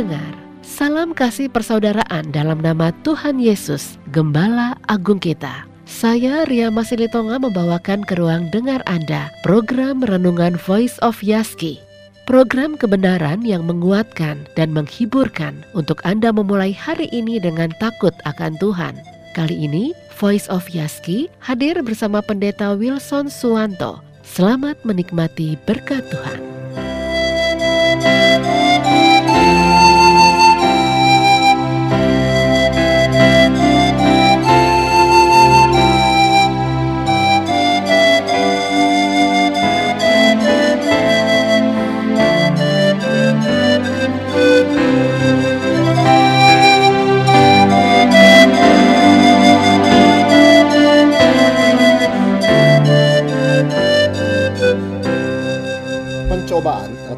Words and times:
Pendengar, 0.00 0.32
salam 0.64 1.12
kasih 1.12 1.52
persaudaraan 1.52 2.32
dalam 2.32 2.64
nama 2.64 2.88
Tuhan 3.04 3.36
Yesus, 3.36 4.00
Gembala 4.16 4.72
Agung 4.88 5.20
kita. 5.20 5.68
Saya 5.84 6.48
Ria 6.48 6.72
Masilitonga 6.72 7.36
membawakan 7.36 8.08
ke 8.08 8.16
ruang 8.16 8.48
dengar 8.48 8.80
Anda 8.88 9.28
program 9.44 10.00
Renungan 10.00 10.56
Voice 10.56 10.96
of 11.04 11.20
Yaski. 11.20 11.84
Program 12.24 12.80
kebenaran 12.80 13.44
yang 13.44 13.68
menguatkan 13.68 14.48
dan 14.56 14.72
menghiburkan 14.72 15.68
untuk 15.76 16.00
Anda 16.08 16.32
memulai 16.32 16.72
hari 16.72 17.12
ini 17.12 17.36
dengan 17.36 17.68
takut 17.76 18.16
akan 18.24 18.56
Tuhan. 18.56 18.96
Kali 19.36 19.68
ini, 19.68 19.92
Voice 20.16 20.48
of 20.48 20.64
Yaski 20.72 21.28
hadir 21.44 21.76
bersama 21.84 22.24
Pendeta 22.24 22.72
Wilson 22.72 23.28
Suwanto. 23.28 24.00
Selamat 24.24 24.80
menikmati 24.80 25.60
berkat 25.68 26.08
Tuhan. 26.08 26.40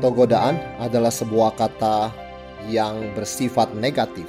Atau 0.02 0.18
godaan 0.18 0.58
adalah 0.82 1.14
sebuah 1.14 1.54
kata 1.54 2.10
yang 2.66 3.14
bersifat 3.14 3.70
negatif. 3.78 4.26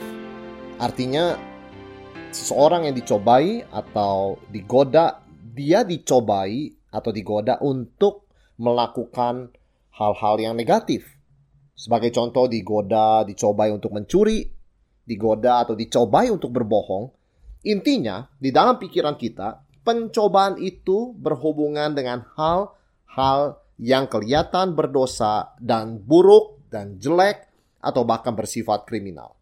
Artinya, 0.78 1.34
seseorang 2.30 2.86
yang 2.86 2.94
dicobai 2.94 3.66
atau 3.74 4.38
digoda, 4.54 5.26
dia 5.34 5.82
dicobai 5.82 6.70
atau 6.94 7.10
digoda 7.10 7.58
untuk 7.66 8.30
melakukan 8.62 9.50
hal-hal 9.98 10.36
yang 10.38 10.54
negatif. 10.54 11.10
Sebagai 11.74 12.14
contoh, 12.14 12.46
digoda, 12.46 13.26
dicobai 13.26 13.74
untuk 13.74 13.98
mencuri, 13.98 14.46
digoda 15.02 15.66
atau 15.66 15.74
dicobai 15.74 16.30
untuk 16.30 16.54
berbohong. 16.54 17.10
Intinya, 17.66 18.30
di 18.38 18.54
dalam 18.54 18.78
pikiran 18.78 19.18
kita, 19.18 19.66
pencobaan 19.82 20.62
itu 20.62 21.18
berhubungan 21.18 21.98
dengan 21.98 22.22
hal-hal 22.38 23.63
yang 23.82 24.06
kelihatan 24.06 24.78
berdosa 24.78 25.54
dan 25.58 26.02
buruk 26.02 26.62
dan 26.70 26.98
jelek 27.02 27.50
atau 27.82 28.06
bahkan 28.08 28.34
bersifat 28.34 28.86
kriminal. 28.88 29.36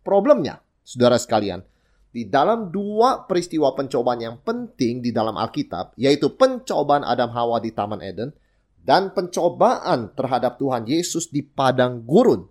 Problemnya, 0.00 0.60
saudara 0.84 1.20
sekalian, 1.20 1.64
di 2.10 2.26
dalam 2.26 2.74
dua 2.74 3.26
peristiwa 3.26 3.70
pencobaan 3.74 4.18
yang 4.18 4.36
penting 4.42 4.98
di 4.98 5.14
dalam 5.14 5.38
Alkitab, 5.38 5.94
yaitu 5.94 6.34
pencobaan 6.34 7.06
Adam 7.06 7.30
Hawa 7.30 7.62
di 7.62 7.70
Taman 7.70 8.02
Eden 8.02 8.34
dan 8.80 9.14
pencobaan 9.14 10.10
terhadap 10.16 10.58
Tuhan 10.58 10.88
Yesus 10.88 11.28
di 11.30 11.44
padang 11.44 12.02
gurun. 12.02 12.48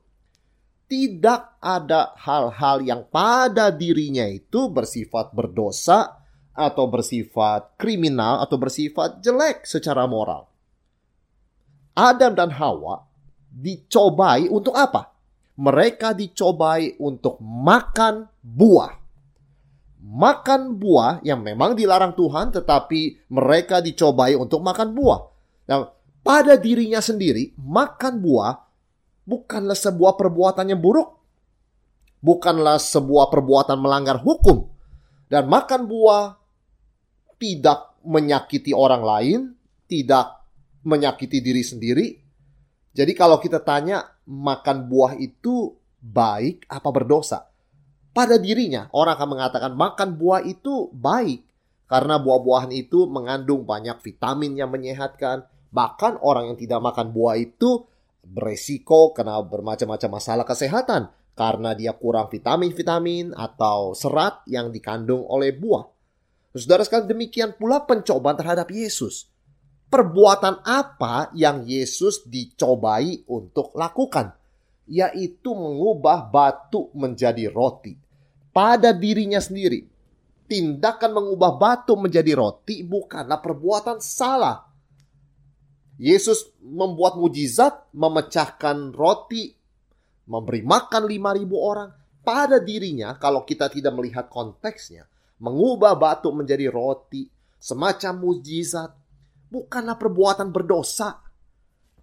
Tidak 0.90 1.62
ada 1.62 2.18
hal-hal 2.18 2.82
yang 2.82 3.06
pada 3.14 3.70
dirinya 3.70 4.26
itu 4.26 4.74
bersifat 4.74 5.38
berdosa 5.38 6.18
atau 6.50 6.90
bersifat 6.90 7.78
kriminal 7.78 8.42
atau 8.42 8.58
bersifat 8.58 9.22
jelek 9.22 9.70
secara 9.70 10.10
moral. 10.10 10.49
Adam 12.00 12.32
dan 12.32 12.48
Hawa 12.56 13.04
dicobai 13.52 14.48
untuk 14.48 14.72
apa? 14.72 15.12
Mereka 15.60 16.16
dicobai 16.16 16.96
untuk 17.04 17.36
makan 17.44 18.32
buah. 18.40 18.96
Makan 20.00 20.80
buah 20.80 21.20
yang 21.28 21.44
memang 21.44 21.76
dilarang 21.76 22.16
Tuhan, 22.16 22.56
tetapi 22.56 23.28
mereka 23.36 23.84
dicobai 23.84 24.40
untuk 24.40 24.64
makan 24.64 24.96
buah. 24.96 25.20
Nah, 25.68 25.92
pada 26.24 26.56
dirinya 26.56 27.04
sendiri, 27.04 27.52
makan 27.60 28.24
buah 28.24 28.56
bukanlah 29.28 29.76
sebuah 29.76 30.16
perbuatan 30.16 30.72
yang 30.72 30.80
buruk, 30.80 31.20
bukanlah 32.24 32.80
sebuah 32.80 33.28
perbuatan 33.28 33.76
melanggar 33.76 34.24
hukum, 34.24 34.72
dan 35.28 35.52
makan 35.52 35.84
buah 35.84 36.40
tidak 37.36 38.00
menyakiti 38.08 38.72
orang 38.72 39.04
lain, 39.04 39.40
tidak 39.92 40.39
menyakiti 40.84 41.44
diri 41.44 41.64
sendiri. 41.64 42.08
Jadi 42.94 43.12
kalau 43.14 43.38
kita 43.38 43.62
tanya 43.62 44.04
makan 44.26 44.90
buah 44.90 45.16
itu 45.20 45.76
baik 46.02 46.66
apa 46.68 46.90
berdosa? 46.90 47.48
Pada 48.10 48.42
dirinya 48.42 48.90
orang 48.92 49.16
akan 49.16 49.30
mengatakan 49.38 49.72
makan 49.78 50.10
buah 50.18 50.42
itu 50.44 50.90
baik 50.92 51.46
karena 51.90 52.18
buah-buahan 52.22 52.74
itu 52.74 53.06
mengandung 53.10 53.66
banyak 53.66 53.98
vitamin 54.02 54.58
yang 54.58 54.70
menyehatkan. 54.74 55.46
Bahkan 55.70 56.26
orang 56.26 56.54
yang 56.54 56.58
tidak 56.58 56.82
makan 56.82 57.14
buah 57.14 57.38
itu 57.38 57.86
beresiko 58.26 59.14
kena 59.14 59.38
bermacam-macam 59.46 60.10
masalah 60.18 60.46
kesehatan 60.46 61.14
karena 61.38 61.72
dia 61.78 61.94
kurang 61.94 62.28
vitamin-vitamin 62.28 63.38
atau 63.38 63.94
serat 63.94 64.42
yang 64.50 64.74
dikandung 64.74 65.24
oleh 65.30 65.54
buah. 65.54 65.88
Saudara 66.58 66.82
sekalian 66.82 67.08
demikian 67.08 67.50
pula 67.54 67.86
pencobaan 67.86 68.34
terhadap 68.34 68.74
Yesus 68.74 69.30
perbuatan 69.90 70.62
apa 70.64 71.34
yang 71.34 71.66
Yesus 71.66 72.24
dicobai 72.30 73.26
untuk 73.26 73.74
lakukan, 73.74 74.32
yaitu 74.86 75.52
mengubah 75.52 76.30
batu 76.30 76.94
menjadi 76.94 77.50
roti. 77.50 77.98
Pada 78.54 78.94
dirinya 78.94 79.42
sendiri, 79.42 79.86
tindakan 80.46 81.12
mengubah 81.18 81.58
batu 81.58 81.98
menjadi 81.98 82.38
roti 82.38 82.86
bukanlah 82.86 83.42
perbuatan 83.42 83.98
salah. 84.02 84.66
Yesus 86.00 86.56
membuat 86.64 87.20
mujizat, 87.20 87.92
memecahkan 87.92 88.96
roti, 88.96 89.52
memberi 90.32 90.64
makan 90.64 91.04
5000 91.10 91.60
orang. 91.60 91.90
Pada 92.24 92.62
dirinya, 92.62 93.18
kalau 93.20 93.44
kita 93.44 93.68
tidak 93.68 93.92
melihat 93.98 94.32
konteksnya, 94.32 95.10
mengubah 95.44 95.98
batu 96.00 96.32
menjadi 96.32 96.72
roti, 96.72 97.28
semacam 97.60 98.14
mujizat, 98.16 98.96
bukanlah 99.50 99.98
perbuatan 99.98 100.54
berdosa. 100.54 101.26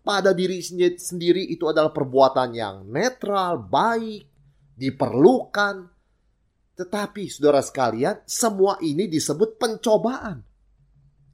Pada 0.06 0.30
diri 0.30 0.62
sendiri 0.94 1.50
itu 1.50 1.66
adalah 1.66 1.90
perbuatan 1.90 2.54
yang 2.54 2.86
netral, 2.86 3.58
baik, 3.66 4.22
diperlukan. 4.78 5.82
Tetapi 6.78 7.22
saudara 7.26 7.58
sekalian, 7.58 8.22
semua 8.22 8.78
ini 8.86 9.10
disebut 9.10 9.58
pencobaan. 9.58 10.46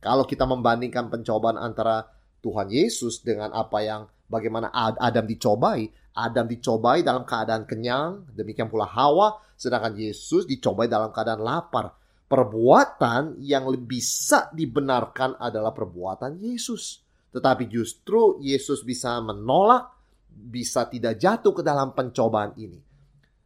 Kalau 0.00 0.24
kita 0.24 0.48
membandingkan 0.48 1.12
pencobaan 1.12 1.60
antara 1.60 2.08
Tuhan 2.40 2.72
Yesus 2.72 3.20
dengan 3.20 3.52
apa 3.52 3.84
yang 3.84 4.08
bagaimana 4.24 4.72
Adam 4.72 5.28
dicobai, 5.28 5.92
Adam 6.16 6.48
dicobai 6.48 7.04
dalam 7.04 7.28
keadaan 7.28 7.68
kenyang, 7.68 8.24
demikian 8.32 8.72
pula 8.72 8.88
Hawa, 8.88 9.36
sedangkan 9.52 10.00
Yesus 10.00 10.48
dicobai 10.48 10.88
dalam 10.88 11.12
keadaan 11.12 11.44
lapar 11.44 12.01
perbuatan 12.32 13.44
yang 13.44 13.68
bisa 13.84 14.48
dibenarkan 14.56 15.36
adalah 15.36 15.76
perbuatan 15.76 16.40
Yesus. 16.40 17.04
Tetapi 17.28 17.68
justru 17.68 18.40
Yesus 18.40 18.80
bisa 18.80 19.20
menolak, 19.20 19.92
bisa 20.32 20.88
tidak 20.88 21.20
jatuh 21.20 21.52
ke 21.52 21.60
dalam 21.60 21.92
pencobaan 21.92 22.56
ini. 22.56 22.80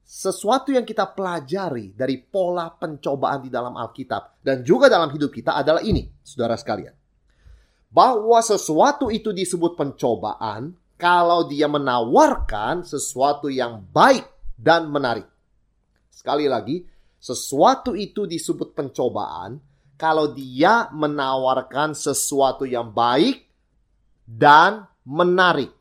Sesuatu 0.06 0.70
yang 0.70 0.86
kita 0.86 1.02
pelajari 1.02 1.90
dari 1.98 2.22
pola 2.22 2.70
pencobaan 2.70 3.42
di 3.42 3.50
dalam 3.50 3.74
Alkitab 3.74 4.38
dan 4.38 4.62
juga 4.62 4.86
dalam 4.86 5.10
hidup 5.10 5.34
kita 5.34 5.58
adalah 5.58 5.82
ini, 5.82 6.06
saudara 6.22 6.54
sekalian. 6.54 6.94
Bahwa 7.90 8.38
sesuatu 8.38 9.10
itu 9.10 9.34
disebut 9.34 9.74
pencobaan 9.74 10.78
kalau 10.94 11.50
dia 11.50 11.66
menawarkan 11.66 12.86
sesuatu 12.86 13.50
yang 13.50 13.82
baik 13.90 14.30
dan 14.54 14.86
menarik. 14.86 15.26
Sekali 16.06 16.46
lagi, 16.46 16.86
sesuatu 17.16 17.96
itu 17.96 18.28
disebut 18.28 18.76
pencobaan 18.76 19.58
kalau 19.96 20.30
dia 20.36 20.92
menawarkan 20.92 21.96
sesuatu 21.96 22.68
yang 22.68 22.92
baik 22.92 23.48
dan 24.26 24.84
menarik. 25.08 25.72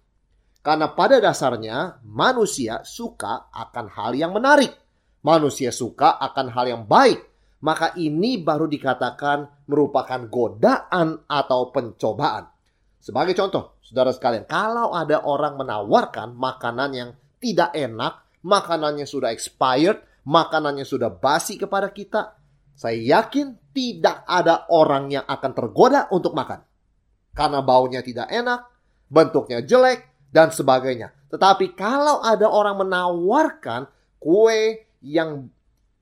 Karena 0.66 0.90
pada 0.98 1.22
dasarnya 1.22 2.02
manusia 2.08 2.82
suka 2.82 3.54
akan 3.54 3.86
hal 3.92 4.18
yang 4.18 4.34
menarik. 4.34 4.74
Manusia 5.22 5.70
suka 5.70 6.18
akan 6.18 6.48
hal 6.50 6.66
yang 6.66 6.84
baik. 6.90 7.22
Maka 7.62 7.94
ini 7.98 8.42
baru 8.42 8.66
dikatakan 8.66 9.70
merupakan 9.70 10.26
godaan 10.26 11.26
atau 11.30 11.70
pencobaan. 11.70 12.50
Sebagai 13.02 13.38
contoh, 13.38 13.78
saudara 13.86 14.10
sekalian, 14.10 14.50
kalau 14.50 14.90
ada 14.94 15.22
orang 15.22 15.62
menawarkan 15.62 16.34
makanan 16.34 16.90
yang 16.94 17.10
tidak 17.38 17.70
enak, 17.78 18.26
makanannya 18.42 19.06
sudah 19.06 19.30
expired, 19.30 20.02
makanannya 20.26 20.84
sudah 20.84 21.14
basi 21.14 21.56
kepada 21.56 21.94
kita, 21.94 22.36
saya 22.76 22.98
yakin 22.98 23.56
tidak 23.72 24.28
ada 24.28 24.68
orang 24.74 25.14
yang 25.14 25.24
akan 25.24 25.52
tergoda 25.56 26.12
untuk 26.12 26.36
makan. 26.36 26.66
Karena 27.32 27.64
baunya 27.64 28.04
tidak 28.04 28.28
enak, 28.28 28.68
bentuknya 29.08 29.64
jelek, 29.64 30.30
dan 30.36 30.52
sebagainya. 30.52 31.16
Tetapi 31.32 31.72
kalau 31.78 32.20
ada 32.20 32.52
orang 32.52 32.84
menawarkan 32.84 33.88
kue 34.20 34.88
yang 35.00 35.48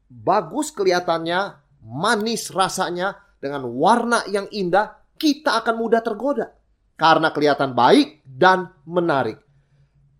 bagus 0.09 0.73
kelihatannya, 0.73 1.57
manis 1.85 2.49
rasanya, 2.49 3.21
dengan 3.37 3.67
warna 3.69 4.23
yang 4.31 4.47
indah, 4.49 4.97
kita 5.19 5.61
akan 5.61 5.75
mudah 5.77 6.01
tergoda. 6.01 6.55
Karena 6.95 7.29
kelihatan 7.29 7.75
baik 7.75 8.23
dan 8.23 8.71
menarik. 8.87 9.37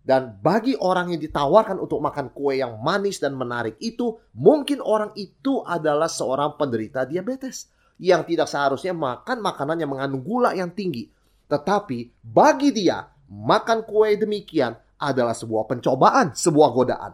Dan 0.04 0.36
bagi 0.36 0.76
orang 0.76 1.16
yang 1.16 1.20
ditawarkan 1.24 1.80
untuk 1.80 1.96
makan 2.04 2.28
kue 2.36 2.60
yang 2.60 2.76
manis 2.84 3.24
dan 3.24 3.32
menarik 3.32 3.80
itu, 3.80 4.20
mungkin 4.36 4.84
orang 4.84 5.16
itu 5.16 5.64
adalah 5.64 6.12
seorang 6.12 6.60
penderita 6.60 7.08
diabetes 7.08 7.72
yang 7.96 8.20
tidak 8.28 8.44
seharusnya 8.44 8.92
makan 8.92 9.40
makanan 9.40 9.80
yang 9.80 9.88
mengandung 9.88 10.20
gula 10.20 10.52
yang 10.52 10.76
tinggi. 10.76 11.08
Tetapi 11.48 12.20
bagi 12.20 12.68
dia, 12.76 13.00
makan 13.32 13.88
kue 13.88 14.12
demikian 14.20 14.76
adalah 15.00 15.32
sebuah 15.32 15.64
pencobaan, 15.72 16.36
sebuah 16.36 16.68
godaan. 16.76 17.12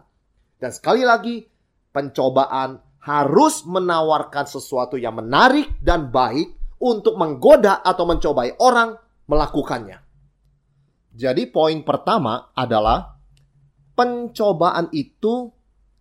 Dan 0.59 0.71
sekali 0.75 1.07
lagi, 1.07 1.47
pencobaan 1.95 2.75
harus 3.07 3.63
menawarkan 3.65 4.45
sesuatu 4.51 4.99
yang 4.99 5.15
menarik 5.15 5.79
dan 5.79 6.11
baik 6.11 6.75
untuk 6.83 7.15
menggoda 7.15 7.79
atau 7.81 8.03
mencobai 8.03 8.59
orang 8.59 8.99
melakukannya. 9.31 10.10
Jadi 11.11 11.47
poin 11.51 11.83
pertama 11.83 12.55
adalah 12.55 13.19
pencobaan 13.95 14.87
itu 14.95 15.51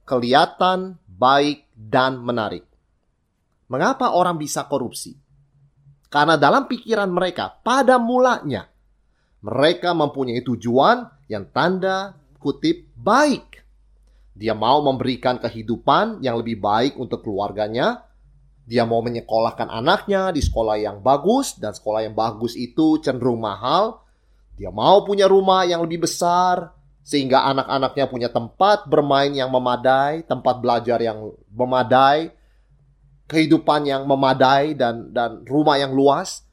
kelihatan 0.06 0.98
baik 1.06 1.66
dan 1.74 2.22
menarik. 2.22 2.62
Mengapa 3.70 4.14
orang 4.14 4.38
bisa 4.38 4.66
korupsi? 4.66 5.14
Karena 6.10 6.34
dalam 6.34 6.66
pikiran 6.66 7.10
mereka 7.10 7.50
pada 7.62 7.98
mulanya 7.98 8.66
mereka 9.40 9.96
mempunyai 9.96 10.44
tujuan 10.44 11.08
yang 11.30 11.48
tanda 11.48 12.18
kutip 12.36 12.92
baik. 12.92 13.64
Dia 14.36 14.56
mau 14.56 14.84
memberikan 14.84 15.40
kehidupan 15.40 16.24
yang 16.24 16.40
lebih 16.40 16.60
baik 16.60 16.96
untuk 17.00 17.24
keluarganya. 17.24 18.04
Dia 18.68 18.86
mau 18.86 19.02
menyekolahkan 19.02 19.66
anaknya 19.66 20.30
di 20.30 20.44
sekolah 20.44 20.76
yang 20.78 21.02
bagus 21.02 21.58
dan 21.58 21.74
sekolah 21.74 22.06
yang 22.06 22.14
bagus 22.14 22.54
itu 22.54 23.02
cenderung 23.02 23.42
mahal 23.42 24.04
dia 24.60 24.68
mau 24.68 25.00
punya 25.08 25.24
rumah 25.24 25.64
yang 25.64 25.80
lebih 25.80 26.04
besar, 26.04 26.76
sehingga 27.00 27.48
anak-anaknya 27.48 28.04
punya 28.12 28.28
tempat 28.28 28.84
bermain 28.84 29.32
yang 29.32 29.48
memadai, 29.48 30.20
tempat 30.28 30.60
belajar 30.60 31.00
yang 31.00 31.32
memadai, 31.48 32.28
kehidupan 33.24 33.88
yang 33.88 34.04
memadai 34.04 34.76
dan 34.76 35.16
dan 35.16 35.48
rumah 35.48 35.80
yang 35.80 35.96
luas. 35.96 36.44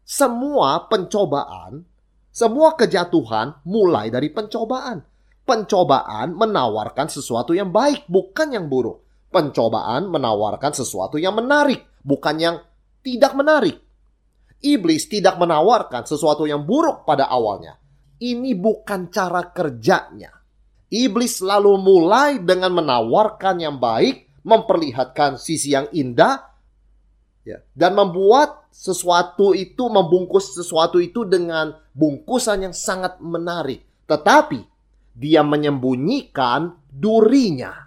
Semua 0.00 0.88
pencobaan, 0.88 1.84
semua 2.32 2.72
kejatuhan 2.72 3.60
mulai 3.68 4.08
dari 4.08 4.32
pencobaan. 4.32 5.04
Pencobaan 5.44 6.32
menawarkan 6.32 7.12
sesuatu 7.12 7.52
yang 7.52 7.68
baik, 7.68 8.08
bukan 8.08 8.48
yang 8.48 8.72
buruk. 8.72 9.04
Pencobaan 9.28 10.08
menawarkan 10.08 10.72
sesuatu 10.72 11.20
yang 11.20 11.36
menarik, 11.36 11.84
bukan 12.00 12.40
yang 12.40 12.56
tidak 13.04 13.36
menarik. 13.36 13.83
Iblis 14.64 15.12
tidak 15.12 15.36
menawarkan 15.36 16.08
sesuatu 16.08 16.48
yang 16.48 16.64
buruk 16.64 17.04
pada 17.04 17.28
awalnya. 17.28 17.76
Ini 18.16 18.56
bukan 18.56 19.12
cara 19.12 19.52
kerjanya. 19.52 20.32
Iblis 20.88 21.44
selalu 21.44 21.76
mulai 21.76 22.40
dengan 22.40 22.72
menawarkan 22.72 23.60
yang 23.60 23.76
baik, 23.76 24.40
memperlihatkan 24.40 25.36
sisi 25.36 25.76
yang 25.76 25.90
indah, 25.92 26.40
ya, 27.44 27.60
dan 27.76 27.92
membuat 27.92 28.72
sesuatu 28.72 29.52
itu, 29.52 29.84
membungkus 29.92 30.56
sesuatu 30.56 30.96
itu 30.96 31.28
dengan 31.28 31.76
bungkusan 31.92 32.64
yang 32.70 32.74
sangat 32.74 33.20
menarik. 33.20 33.84
Tetapi 34.08 34.60
dia 35.12 35.44
menyembunyikan 35.44 36.88
durinya. 36.88 37.84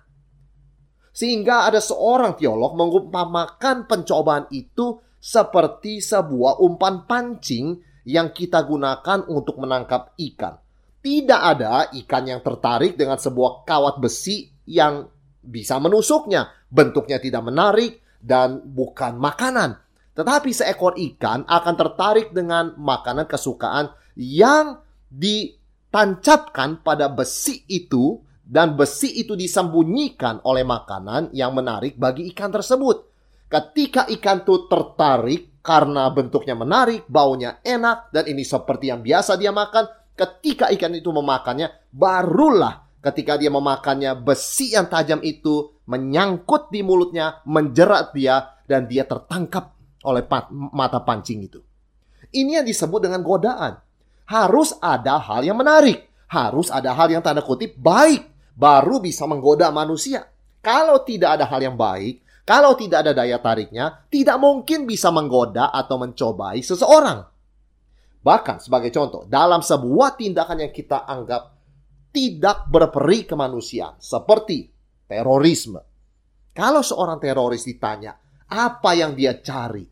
Sehingga 1.10 1.66
ada 1.66 1.82
seorang 1.82 2.38
teolog 2.38 2.78
mengumpamakan 2.78 3.90
pencobaan 3.90 4.46
itu 4.54 5.07
seperti 5.18 6.00
sebuah 6.00 6.62
umpan 6.62 7.04
pancing 7.10 7.78
yang 8.08 8.32
kita 8.32 8.64
gunakan 8.64 9.28
untuk 9.28 9.60
menangkap 9.60 10.16
ikan. 10.16 10.56
Tidak 11.04 11.42
ada 11.42 11.92
ikan 11.92 12.24
yang 12.26 12.42
tertarik 12.42 12.96
dengan 12.96 13.20
sebuah 13.20 13.68
kawat 13.68 14.00
besi 14.00 14.48
yang 14.68 15.08
bisa 15.44 15.80
menusuknya. 15.80 16.48
Bentuknya 16.68 17.20
tidak 17.20 17.44
menarik 17.48 18.04
dan 18.20 18.60
bukan 18.64 19.16
makanan. 19.16 19.80
Tetapi 20.18 20.50
seekor 20.50 20.98
ikan 20.98 21.46
akan 21.46 21.76
tertarik 21.78 22.34
dengan 22.34 22.74
makanan 22.76 23.30
kesukaan 23.30 23.94
yang 24.18 24.82
ditancapkan 25.08 26.82
pada 26.82 27.08
besi 27.08 27.64
itu 27.70 28.18
dan 28.42 28.74
besi 28.74 29.14
itu 29.22 29.38
disembunyikan 29.38 30.42
oleh 30.48 30.64
makanan 30.64 31.36
yang 31.38 31.54
menarik 31.54 32.00
bagi 32.00 32.32
ikan 32.34 32.50
tersebut. 32.50 33.07
Ketika 33.48 34.12
ikan 34.12 34.44
itu 34.44 34.68
tertarik 34.68 35.64
karena 35.64 36.12
bentuknya 36.12 36.56
menarik, 36.56 37.08
baunya 37.08 37.64
enak, 37.64 38.12
dan 38.12 38.28
ini 38.28 38.44
seperti 38.44 38.92
yang 38.92 39.00
biasa 39.00 39.40
dia 39.40 39.56
makan, 39.56 39.88
ketika 40.16 40.68
ikan 40.76 40.92
itu 40.96 41.12
memakannya, 41.12 41.72
barulah 41.92 42.88
ketika 43.00 43.40
dia 43.40 43.48
memakannya, 43.48 44.20
besi 44.20 44.76
yang 44.76 44.92
tajam 44.92 45.24
itu 45.24 45.80
menyangkut 45.88 46.68
di 46.68 46.84
mulutnya, 46.84 47.40
menjerat 47.48 48.12
dia, 48.12 48.60
dan 48.68 48.84
dia 48.84 49.08
tertangkap 49.08 49.72
oleh 50.04 50.28
mata 50.52 51.00
pancing 51.04 51.48
itu. 51.48 51.60
Ini 52.36 52.60
yang 52.62 52.68
disebut 52.68 53.08
dengan 53.08 53.24
godaan. 53.24 53.80
Harus 54.28 54.76
ada 54.84 55.16
hal 55.24 55.48
yang 55.48 55.56
menarik. 55.56 56.04
Harus 56.28 56.68
ada 56.68 56.92
hal 56.92 57.08
yang 57.08 57.24
tanda 57.24 57.40
kutip 57.40 57.80
baik. 57.80 58.28
Baru 58.52 59.00
bisa 59.00 59.24
menggoda 59.24 59.72
manusia. 59.72 60.28
Kalau 60.60 61.00
tidak 61.08 61.40
ada 61.40 61.48
hal 61.48 61.64
yang 61.64 61.80
baik, 61.80 62.27
kalau 62.48 62.80
tidak 62.80 63.04
ada 63.04 63.12
daya 63.12 63.44
tariknya, 63.44 64.08
tidak 64.08 64.40
mungkin 64.40 64.88
bisa 64.88 65.12
menggoda 65.12 65.68
atau 65.68 66.00
mencobai 66.00 66.64
seseorang. 66.64 67.28
Bahkan 68.24 68.64
sebagai 68.64 68.88
contoh, 68.96 69.28
dalam 69.28 69.60
sebuah 69.60 70.16
tindakan 70.16 70.64
yang 70.64 70.72
kita 70.72 71.04
anggap 71.04 71.52
tidak 72.16 72.72
berperi 72.72 73.28
kemanusiaan, 73.28 74.00
seperti 74.00 74.64
terorisme. 75.12 75.84
Kalau 76.56 76.80
seorang 76.80 77.20
teroris 77.20 77.68
ditanya, 77.68 78.16
apa 78.48 78.96
yang 78.96 79.12
dia 79.12 79.44
cari 79.44 79.84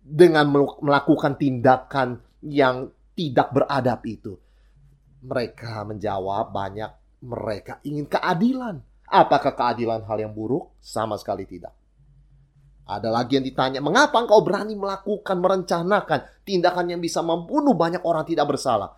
dengan 0.00 0.48
melakukan 0.80 1.36
tindakan 1.36 2.40
yang 2.40 2.88
tidak 3.12 3.52
beradab 3.52 4.00
itu? 4.08 4.32
Mereka 5.28 5.84
menjawab 5.84 6.56
banyak 6.56 7.20
mereka 7.20 7.84
ingin 7.84 8.08
keadilan. 8.08 8.95
Apakah 9.06 9.54
keadilan 9.54 10.02
hal 10.02 10.18
yang 10.18 10.34
buruk? 10.34 10.74
Sama 10.82 11.14
sekali 11.14 11.46
tidak. 11.46 11.70
Ada 12.86 13.10
lagi 13.10 13.38
yang 13.38 13.46
ditanya, 13.46 13.82
mengapa 13.82 14.22
engkau 14.22 14.46
berani 14.46 14.78
melakukan, 14.78 15.42
merencanakan 15.42 16.46
tindakan 16.46 16.86
yang 16.94 17.02
bisa 17.02 17.18
membunuh 17.18 17.74
banyak 17.74 18.02
orang 18.06 18.22
tidak 18.22 18.54
bersalah? 18.54 18.94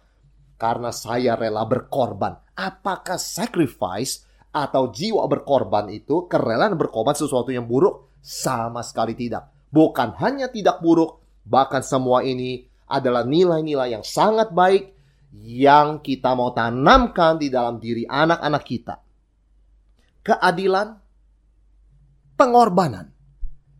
Karena 0.60 0.92
saya 0.92 1.32
rela 1.36 1.64
berkorban. 1.64 2.36
Apakah 2.52 3.16
sacrifice 3.16 4.28
atau 4.52 4.92
jiwa 4.92 5.24
berkorban 5.24 5.88
itu 5.88 6.28
kerelaan 6.28 6.76
berkorban 6.76 7.16
sesuatu 7.16 7.48
yang 7.48 7.64
buruk? 7.64 8.12
Sama 8.20 8.84
sekali 8.84 9.16
tidak. 9.16 9.48
Bukan 9.72 10.20
hanya 10.20 10.52
tidak 10.52 10.84
buruk, 10.84 11.24
bahkan 11.48 11.80
semua 11.80 12.20
ini 12.24 12.68
adalah 12.88 13.24
nilai-nilai 13.24 13.96
yang 13.96 14.04
sangat 14.04 14.52
baik 14.52 14.92
yang 15.32 16.00
kita 16.04 16.32
mau 16.36 16.52
tanamkan 16.52 17.40
di 17.40 17.48
dalam 17.52 17.76
diri 17.80 18.04
anak-anak 18.04 18.64
kita 18.64 19.07
keadilan, 20.28 21.00
pengorbanan. 22.36 23.08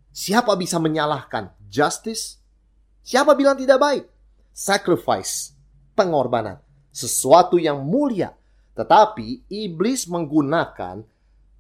Siapa 0.09 0.57
bisa 0.57 0.81
menyalahkan 0.81 1.53
justice? 1.69 2.41
Siapa 3.05 3.37
bilang 3.37 3.61
tidak 3.61 3.77
baik? 3.77 4.05
Sacrifice, 4.51 5.53
pengorbanan, 5.93 6.57
sesuatu 6.89 7.61
yang 7.61 7.85
mulia. 7.85 8.33
Tetapi 8.73 9.53
iblis 9.53 10.09
menggunakan 10.09 11.05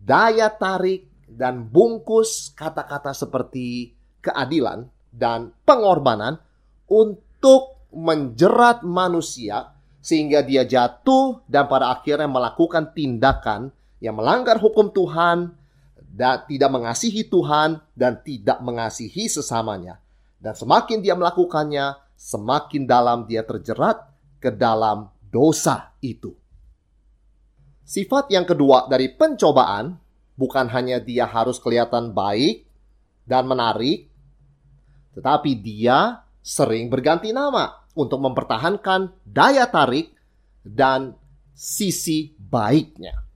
daya 0.00 0.48
tarik 0.56 1.28
dan 1.28 1.68
bungkus 1.68 2.56
kata-kata 2.56 3.12
seperti 3.12 3.92
keadilan 4.24 4.88
dan 5.12 5.52
pengorbanan 5.68 6.40
untuk 6.88 7.92
menjerat 7.92 8.80
manusia 8.84 9.76
sehingga 10.00 10.40
dia 10.40 10.64
jatuh 10.64 11.44
dan 11.44 11.68
pada 11.68 11.92
akhirnya 11.92 12.30
melakukan 12.30 12.96
tindakan 12.96 13.68
yang 13.98 14.18
melanggar 14.18 14.58
hukum 14.58 14.90
Tuhan 14.90 15.54
dan 15.98 16.46
tidak 16.46 16.70
mengasihi 16.72 17.26
Tuhan 17.26 17.78
dan 17.94 18.22
tidak 18.22 18.58
mengasihi 18.62 19.26
sesamanya. 19.30 20.00
Dan 20.38 20.54
semakin 20.54 21.02
dia 21.02 21.18
melakukannya, 21.18 21.98
semakin 22.14 22.86
dalam 22.86 23.26
dia 23.26 23.42
terjerat 23.42 24.06
ke 24.38 24.54
dalam 24.54 25.10
dosa 25.30 25.94
itu. 25.98 26.34
Sifat 27.82 28.30
yang 28.30 28.46
kedua 28.46 28.86
dari 28.86 29.10
pencobaan 29.10 29.96
bukan 30.38 30.66
hanya 30.70 31.02
dia 31.02 31.26
harus 31.26 31.58
kelihatan 31.58 32.14
baik 32.14 32.62
dan 33.26 33.50
menarik, 33.50 34.06
tetapi 35.18 35.58
dia 35.58 36.22
sering 36.38 36.86
berganti 36.86 37.34
nama 37.34 37.82
untuk 37.98 38.22
mempertahankan 38.22 39.26
daya 39.26 39.66
tarik 39.66 40.14
dan 40.62 41.18
sisi 41.50 42.30
baiknya. 42.38 43.27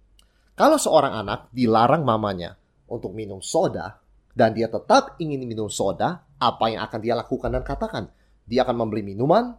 Kalau 0.53 0.77
seorang 0.77 1.25
anak 1.25 1.49
dilarang 1.49 2.05
mamanya 2.05 2.57
untuk 2.85 3.17
minum 3.17 3.41
soda 3.41 3.97
dan 4.37 4.53
dia 4.53 4.69
tetap 4.69 5.17
ingin 5.17 5.49
minum 5.49 5.73
soda, 5.73 6.25
apa 6.37 6.65
yang 6.69 6.85
akan 6.85 7.01
dia 7.01 7.15
lakukan 7.17 7.49
dan 7.53 7.65
katakan? 7.65 8.05
Dia 8.45 8.69
akan 8.69 8.77
membeli 8.85 9.01
minuman 9.01 9.57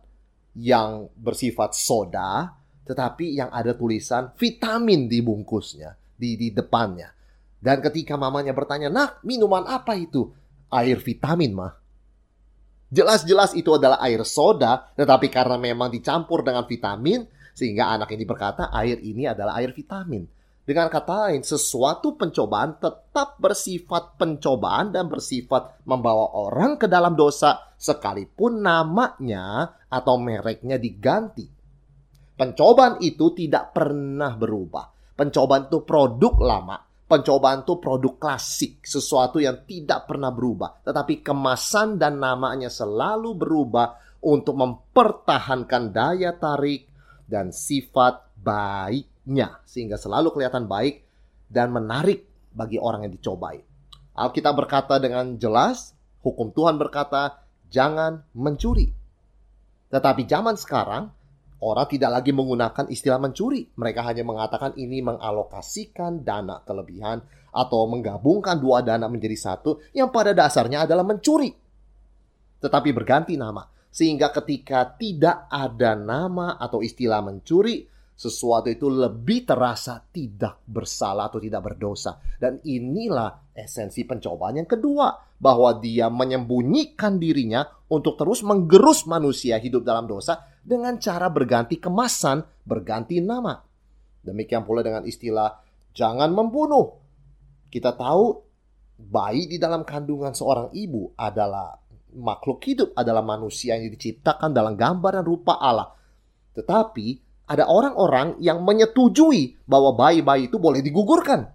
yang 0.53 1.09
bersifat 1.17 1.73
soda, 1.73 2.53
tetapi 2.85 3.41
yang 3.41 3.49
ada 3.49 3.73
tulisan 3.73 4.33
vitamin 4.37 5.09
di 5.09 5.23
bungkusnya, 5.25 5.97
di, 6.13 6.37
di 6.37 6.53
depannya. 6.53 7.09
Dan 7.57 7.81
ketika 7.81 8.19
mamanya 8.19 8.53
bertanya, 8.53 8.91
nak 8.91 9.23
minuman 9.25 9.65
apa 9.65 9.97
itu? 9.97 10.29
Air 10.69 10.99
vitamin 11.01 11.51
mah. 11.55 11.73
Jelas-jelas 12.93 13.57
itu 13.57 13.73
adalah 13.73 13.97
air 14.05 14.21
soda, 14.21 14.93
tetapi 14.93 15.31
karena 15.33 15.57
memang 15.57 15.89
dicampur 15.89 16.45
dengan 16.45 16.69
vitamin, 16.69 17.25
sehingga 17.57 17.89
anak 17.89 18.13
ini 18.13 18.25
berkata 18.29 18.69
air 18.69 19.01
ini 19.01 19.25
adalah 19.25 19.57
air 19.57 19.73
vitamin. 19.73 20.42
Dengan 20.63 20.87
kata 20.87 21.27
lain, 21.27 21.43
sesuatu 21.43 22.15
pencobaan 22.15 22.79
tetap 22.79 23.35
bersifat 23.35 24.15
pencobaan 24.15 24.95
dan 24.95 25.11
bersifat 25.11 25.83
membawa 25.83 26.31
orang 26.39 26.79
ke 26.79 26.87
dalam 26.87 27.19
dosa 27.19 27.75
sekalipun 27.75 28.63
namanya 28.63 29.75
atau 29.91 30.15
mereknya 30.15 30.79
diganti. 30.79 31.43
Pencobaan 32.33 33.03
itu 33.03 33.35
tidak 33.35 33.75
pernah 33.75 34.39
berubah. 34.39 34.87
Pencobaan 35.19 35.67
itu 35.67 35.83
produk 35.83 36.35
lama. 36.39 36.79
Pencobaan 37.11 37.67
itu 37.67 37.77
produk 37.83 38.15
klasik, 38.15 38.87
sesuatu 38.87 39.43
yang 39.43 39.67
tidak 39.67 40.07
pernah 40.07 40.31
berubah. 40.31 40.79
Tetapi 40.79 41.19
kemasan 41.19 41.99
dan 41.99 42.23
namanya 42.23 42.71
selalu 42.71 43.35
berubah 43.35 43.99
untuk 44.23 44.55
mempertahankan 44.55 45.91
daya 45.91 46.31
tarik 46.39 46.87
dan 47.27 47.51
sifat 47.51 48.31
baik 48.39 49.12
nya 49.29 49.63
sehingga 49.63 49.95
selalu 49.95 50.35
kelihatan 50.35 50.67
baik 50.67 51.03
dan 51.47 51.71
menarik 51.71 52.27
bagi 52.51 52.77
orang 52.77 53.07
yang 53.07 53.13
dicobai. 53.13 53.61
Alkitab 54.13 54.53
berkata 54.53 55.01
dengan 55.01 55.37
jelas, 55.41 55.97
hukum 56.21 56.53
Tuhan 56.53 56.77
berkata, 56.77 57.41
jangan 57.73 58.21
mencuri. 58.37 58.93
Tetapi 59.89 60.21
zaman 60.29 60.53
sekarang, 60.53 61.09
orang 61.61 61.87
tidak 61.89 62.21
lagi 62.21 62.29
menggunakan 62.29 62.85
istilah 62.89 63.17
mencuri. 63.17 63.65
Mereka 63.73 64.01
hanya 64.05 64.21
mengatakan 64.21 64.77
ini 64.77 65.01
mengalokasikan 65.01 66.21
dana 66.21 66.61
kelebihan 66.61 67.21
atau 67.53 67.85
menggabungkan 67.89 68.57
dua 68.57 68.81
dana 68.81 69.05
menjadi 69.05 69.37
satu 69.37 69.81
yang 69.93 70.09
pada 70.09 70.33
dasarnya 70.33 70.85
adalah 70.85 71.05
mencuri. 71.05 71.53
Tetapi 72.61 72.89
berganti 72.93 73.37
nama. 73.37 73.65
Sehingga 73.93 74.33
ketika 74.33 74.97
tidak 74.97 75.45
ada 75.53 75.93
nama 75.93 76.57
atau 76.57 76.81
istilah 76.81 77.21
mencuri, 77.21 77.85
sesuatu 78.13 78.69
itu 78.69 78.87
lebih 78.87 79.43
terasa 79.43 79.99
tidak 80.13 80.61
bersalah 80.69 81.33
atau 81.33 81.41
tidak 81.41 81.73
berdosa. 81.73 82.21
Dan 82.37 82.61
inilah 82.63 83.51
esensi 83.57 84.05
pencobaan 84.05 84.61
yang 84.61 84.69
kedua, 84.69 85.33
bahwa 85.43 85.75
dia 85.75 86.07
menyembunyikan 86.07 87.19
dirinya 87.19 87.67
untuk 87.91 88.15
terus 88.15 88.47
menggerus 88.47 89.03
manusia 89.03 89.59
hidup 89.59 89.83
dalam 89.83 90.07
dosa 90.07 90.39
dengan 90.63 90.95
cara 90.95 91.27
berganti 91.27 91.75
kemasan, 91.83 92.63
berganti 92.63 93.19
nama. 93.19 93.59
Demikian 94.23 94.63
pula 94.63 94.79
dengan 94.79 95.03
istilah 95.03 95.59
jangan 95.91 96.31
membunuh. 96.31 96.95
Kita 97.67 97.91
tahu 97.91 98.39
bayi 98.95 99.51
di 99.51 99.59
dalam 99.59 99.83
kandungan 99.83 100.31
seorang 100.31 100.71
ibu 100.71 101.11
adalah 101.19 101.75
makhluk 102.15 102.63
hidup, 102.63 102.89
adalah 102.95 103.25
manusia 103.25 103.75
yang 103.75 103.91
diciptakan 103.91 104.55
dalam 104.55 104.79
gambar 104.79 105.19
dan 105.19 105.25
rupa 105.27 105.59
Allah. 105.59 105.91
Tetapi 106.55 107.32
ada 107.53 107.69
orang-orang 107.69 108.41
yang 108.41 108.65
menyetujui 108.65 109.61
bahwa 109.69 109.93
bayi-bayi 109.93 110.49
itu 110.49 110.57
boleh 110.57 110.81
digugurkan 110.81 111.53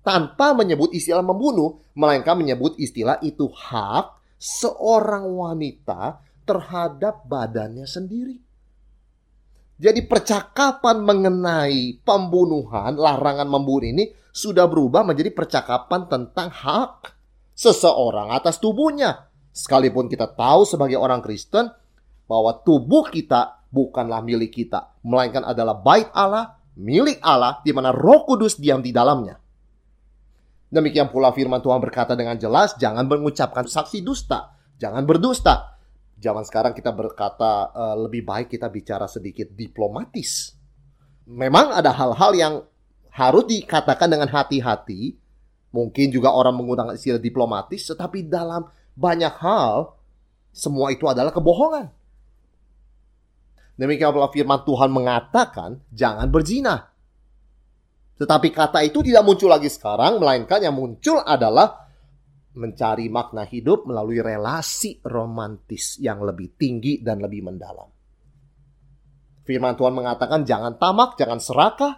tanpa 0.00 0.56
menyebut 0.56 0.94
istilah 0.96 1.24
membunuh, 1.26 1.82
melainkan 1.92 2.38
menyebut 2.38 2.76
istilah 2.80 3.20
itu 3.20 3.50
hak 3.50 4.16
seorang 4.40 5.28
wanita 5.28 6.22
terhadap 6.48 7.28
badannya 7.28 7.84
sendiri. 7.84 8.40
Jadi 9.80 10.04
percakapan 10.04 11.00
mengenai 11.00 12.04
pembunuhan, 12.04 13.00
larangan 13.00 13.48
membunuh 13.48 13.88
ini 13.88 14.12
sudah 14.28 14.68
berubah 14.68 15.04
menjadi 15.04 15.32
percakapan 15.32 16.04
tentang 16.04 16.52
hak 16.52 17.16
seseorang 17.56 18.32
atas 18.32 18.60
tubuhnya. 18.60 19.28
Sekalipun 19.50 20.06
kita 20.06 20.30
tahu 20.36 20.68
sebagai 20.68 21.00
orang 21.00 21.24
Kristen 21.24 21.72
bahwa 22.28 22.60
tubuh 22.60 23.08
kita 23.08 23.59
bukanlah 23.70 24.20
milik 24.20 24.50
kita, 24.52 24.98
melainkan 25.06 25.46
adalah 25.46 25.78
bait 25.78 26.10
Allah, 26.12 26.58
milik 26.74 27.22
Allah, 27.22 27.62
di 27.62 27.70
mana 27.70 27.94
roh 27.94 28.26
kudus 28.26 28.58
diam 28.58 28.82
di 28.82 28.90
dalamnya. 28.90 29.38
Demikian 30.70 31.10
pula 31.10 31.34
firman 31.34 31.58
Tuhan 31.58 31.82
berkata 31.82 32.14
dengan 32.14 32.38
jelas, 32.38 32.78
jangan 32.78 33.06
mengucapkan 33.06 33.66
saksi 33.66 34.06
dusta, 34.06 34.54
jangan 34.78 35.02
berdusta. 35.02 35.78
Zaman 36.20 36.44
sekarang 36.44 36.76
kita 36.76 36.92
berkata 36.92 37.72
uh, 37.72 37.96
lebih 38.06 38.22
baik 38.22 38.52
kita 38.52 38.68
bicara 38.68 39.08
sedikit 39.08 39.50
diplomatis. 39.50 40.54
Memang 41.26 41.74
ada 41.74 41.90
hal-hal 41.90 42.32
yang 42.36 42.54
harus 43.10 43.44
dikatakan 43.48 44.06
dengan 44.06 44.28
hati-hati. 44.30 45.16
Mungkin 45.70 46.10
juga 46.10 46.34
orang 46.34 46.58
menggunakan 46.58 46.98
istilah 46.98 47.22
diplomatis, 47.22 47.86
tetapi 47.86 48.26
dalam 48.26 48.66
banyak 48.98 49.34
hal 49.38 49.94
semua 50.50 50.90
itu 50.90 51.06
adalah 51.06 51.30
kebohongan. 51.30 51.99
Demikian 53.80 54.12
pula 54.12 54.28
firman 54.28 54.60
Tuhan 54.60 54.92
mengatakan, 54.92 55.80
jangan 55.88 56.28
berzina. 56.28 56.84
Tetapi 58.20 58.52
kata 58.52 58.84
itu 58.84 59.00
tidak 59.00 59.24
muncul 59.24 59.48
lagi 59.48 59.72
sekarang, 59.72 60.20
melainkan 60.20 60.60
yang 60.60 60.76
muncul 60.76 61.24
adalah 61.24 61.88
mencari 62.60 63.08
makna 63.08 63.48
hidup 63.48 63.88
melalui 63.88 64.20
relasi 64.20 65.00
romantis 65.00 65.96
yang 65.96 66.20
lebih 66.20 66.60
tinggi 66.60 67.00
dan 67.00 67.24
lebih 67.24 67.40
mendalam. 67.40 67.88
Firman 69.48 69.72
Tuhan 69.72 69.96
mengatakan 69.96 70.44
jangan 70.44 70.76
tamak, 70.76 71.16
jangan 71.16 71.40
serakah. 71.40 71.94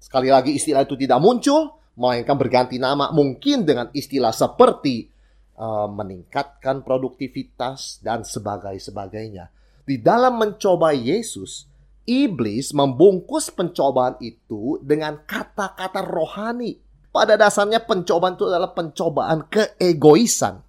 Sekali 0.00 0.32
lagi 0.32 0.56
istilah 0.56 0.88
itu 0.88 0.96
tidak 0.96 1.20
muncul, 1.20 1.76
melainkan 2.00 2.40
berganti 2.40 2.80
nama 2.80 3.12
mungkin 3.12 3.68
dengan 3.68 3.92
istilah 3.92 4.32
seperti 4.32 5.12
uh, 5.60 5.92
meningkatkan 5.92 6.80
produktivitas 6.80 8.00
dan 8.00 8.24
sebagainya. 8.24 9.59
Di 9.84 9.98
dalam 9.98 10.38
mencoba 10.38 10.94
Yesus, 10.94 11.66
iblis 12.06 12.74
membungkus 12.74 13.50
pencobaan 13.54 14.18
itu 14.22 14.78
dengan 14.82 15.22
kata-kata 15.22 16.02
rohani. 16.06 16.78
Pada 17.10 17.34
dasarnya 17.34 17.82
pencobaan 17.82 18.38
itu 18.38 18.46
adalah 18.46 18.70
pencobaan 18.70 19.50
keegoisan. 19.50 20.62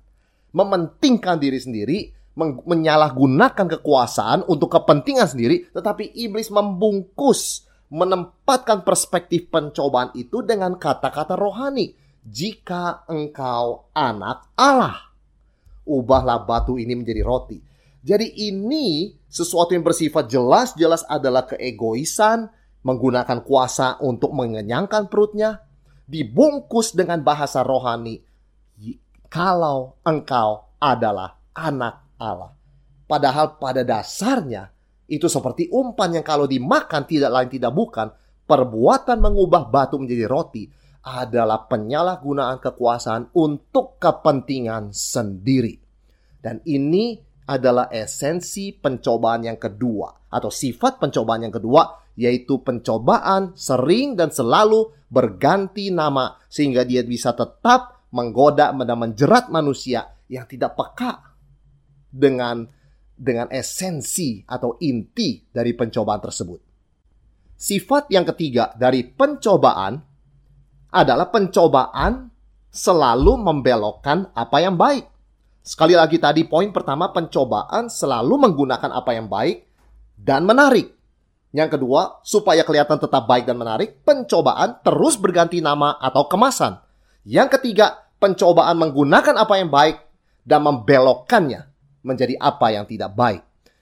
Mementingkan 0.52 1.38
diri 1.38 1.60
sendiri, 1.62 2.00
menyalahgunakan 2.42 3.68
kekuasaan 3.78 4.50
untuk 4.50 4.74
kepentingan 4.74 5.30
sendiri, 5.30 5.70
tetapi 5.70 6.18
iblis 6.18 6.50
membungkus, 6.50 7.70
menempatkan 7.92 8.88
perspektif 8.88 9.52
pencobaan 9.52 10.16
itu 10.16 10.42
dengan 10.42 10.80
kata-kata 10.80 11.36
rohani. 11.36 11.94
Jika 12.22 13.06
engkau 13.10 13.92
anak 13.92 14.50
Allah, 14.56 15.12
ubahlah 15.84 16.46
batu 16.48 16.80
ini 16.80 16.96
menjadi 16.96 17.22
roti. 17.26 17.71
Jadi 18.02 18.50
ini 18.50 19.14
sesuatu 19.30 19.78
yang 19.78 19.86
bersifat 19.86 20.26
jelas-jelas 20.26 21.06
adalah 21.06 21.46
keegoisan, 21.46 22.50
menggunakan 22.82 23.46
kuasa 23.46 24.02
untuk 24.02 24.34
mengenyangkan 24.34 25.06
perutnya, 25.06 25.62
dibungkus 26.10 26.98
dengan 26.98 27.22
bahasa 27.22 27.62
rohani. 27.62 28.18
Kalau 29.30 30.02
engkau 30.02 30.76
adalah 30.82 31.38
anak 31.54 32.18
Allah. 32.18 32.52
Padahal 33.06 33.62
pada 33.62 33.86
dasarnya 33.86 34.74
itu 35.12 35.28
seperti 35.30 35.70
umpan 35.70 36.20
yang 36.20 36.26
kalau 36.26 36.50
dimakan 36.50 37.04
tidak 37.06 37.32
lain 37.32 37.50
tidak 37.52 37.72
bukan 37.76 38.08
perbuatan 38.48 39.20
mengubah 39.20 39.68
batu 39.68 40.00
menjadi 40.00 40.26
roti 40.28 40.64
adalah 41.02 41.68
penyalahgunaan 41.68 42.60
kekuasaan 42.60 43.36
untuk 43.36 44.00
kepentingan 44.00 44.96
sendiri. 44.96 45.76
Dan 46.42 46.60
ini 46.66 47.31
adalah 47.48 47.90
esensi 47.90 48.76
pencobaan 48.76 49.48
yang 49.48 49.58
kedua 49.58 50.30
atau 50.30 50.50
sifat 50.50 51.02
pencobaan 51.02 51.50
yang 51.50 51.56
kedua 51.56 52.02
yaitu 52.16 52.60
pencobaan 52.62 53.56
sering 53.56 54.20
dan 54.20 54.30
selalu 54.30 54.92
berganti 55.08 55.90
nama 55.90 56.38
sehingga 56.48 56.84
dia 56.84 57.02
bisa 57.04 57.32
tetap 57.34 58.08
menggoda 58.12 58.76
dan 58.76 58.98
menjerat 59.00 59.48
manusia 59.48 60.12
yang 60.28 60.48
tidak 60.48 60.76
peka 60.76 61.36
dengan 62.12 62.68
dengan 63.16 63.48
esensi 63.54 64.44
atau 64.44 64.82
inti 64.82 65.46
dari 65.48 65.72
pencobaan 65.78 66.22
tersebut. 66.24 66.60
Sifat 67.54 68.10
yang 68.10 68.26
ketiga 68.26 68.74
dari 68.74 69.06
pencobaan 69.06 69.94
adalah 70.92 71.30
pencobaan 71.30 72.28
selalu 72.74 73.34
membelokkan 73.38 74.34
apa 74.34 74.58
yang 74.60 74.76
baik. 74.76 75.06
Sekali 75.62 75.94
lagi 75.94 76.18
tadi 76.18 76.42
poin 76.50 76.74
pertama 76.74 77.14
pencobaan 77.14 77.86
selalu 77.86 78.50
menggunakan 78.50 78.90
apa 78.90 79.14
yang 79.14 79.30
baik 79.30 79.62
dan 80.18 80.46
menarik. 80.46 80.90
Yang 81.52 81.78
kedua, 81.78 82.24
supaya 82.24 82.64
kelihatan 82.64 82.98
tetap 82.98 83.28
baik 83.28 83.44
dan 83.44 83.60
menarik, 83.60 84.02
pencobaan 84.02 84.80
terus 84.82 85.20
berganti 85.20 85.60
nama 85.60 86.00
atau 86.00 86.26
kemasan. 86.26 86.80
Yang 87.28 87.60
ketiga, 87.60 88.08
pencobaan 88.18 88.80
menggunakan 88.80 89.36
apa 89.36 89.60
yang 89.60 89.70
baik 89.70 90.00
dan 90.48 90.66
membelokkannya 90.66 91.68
menjadi 92.02 92.40
apa 92.42 92.68
yang 92.74 92.86
tidak 92.88 93.14
baik. 93.14 93.42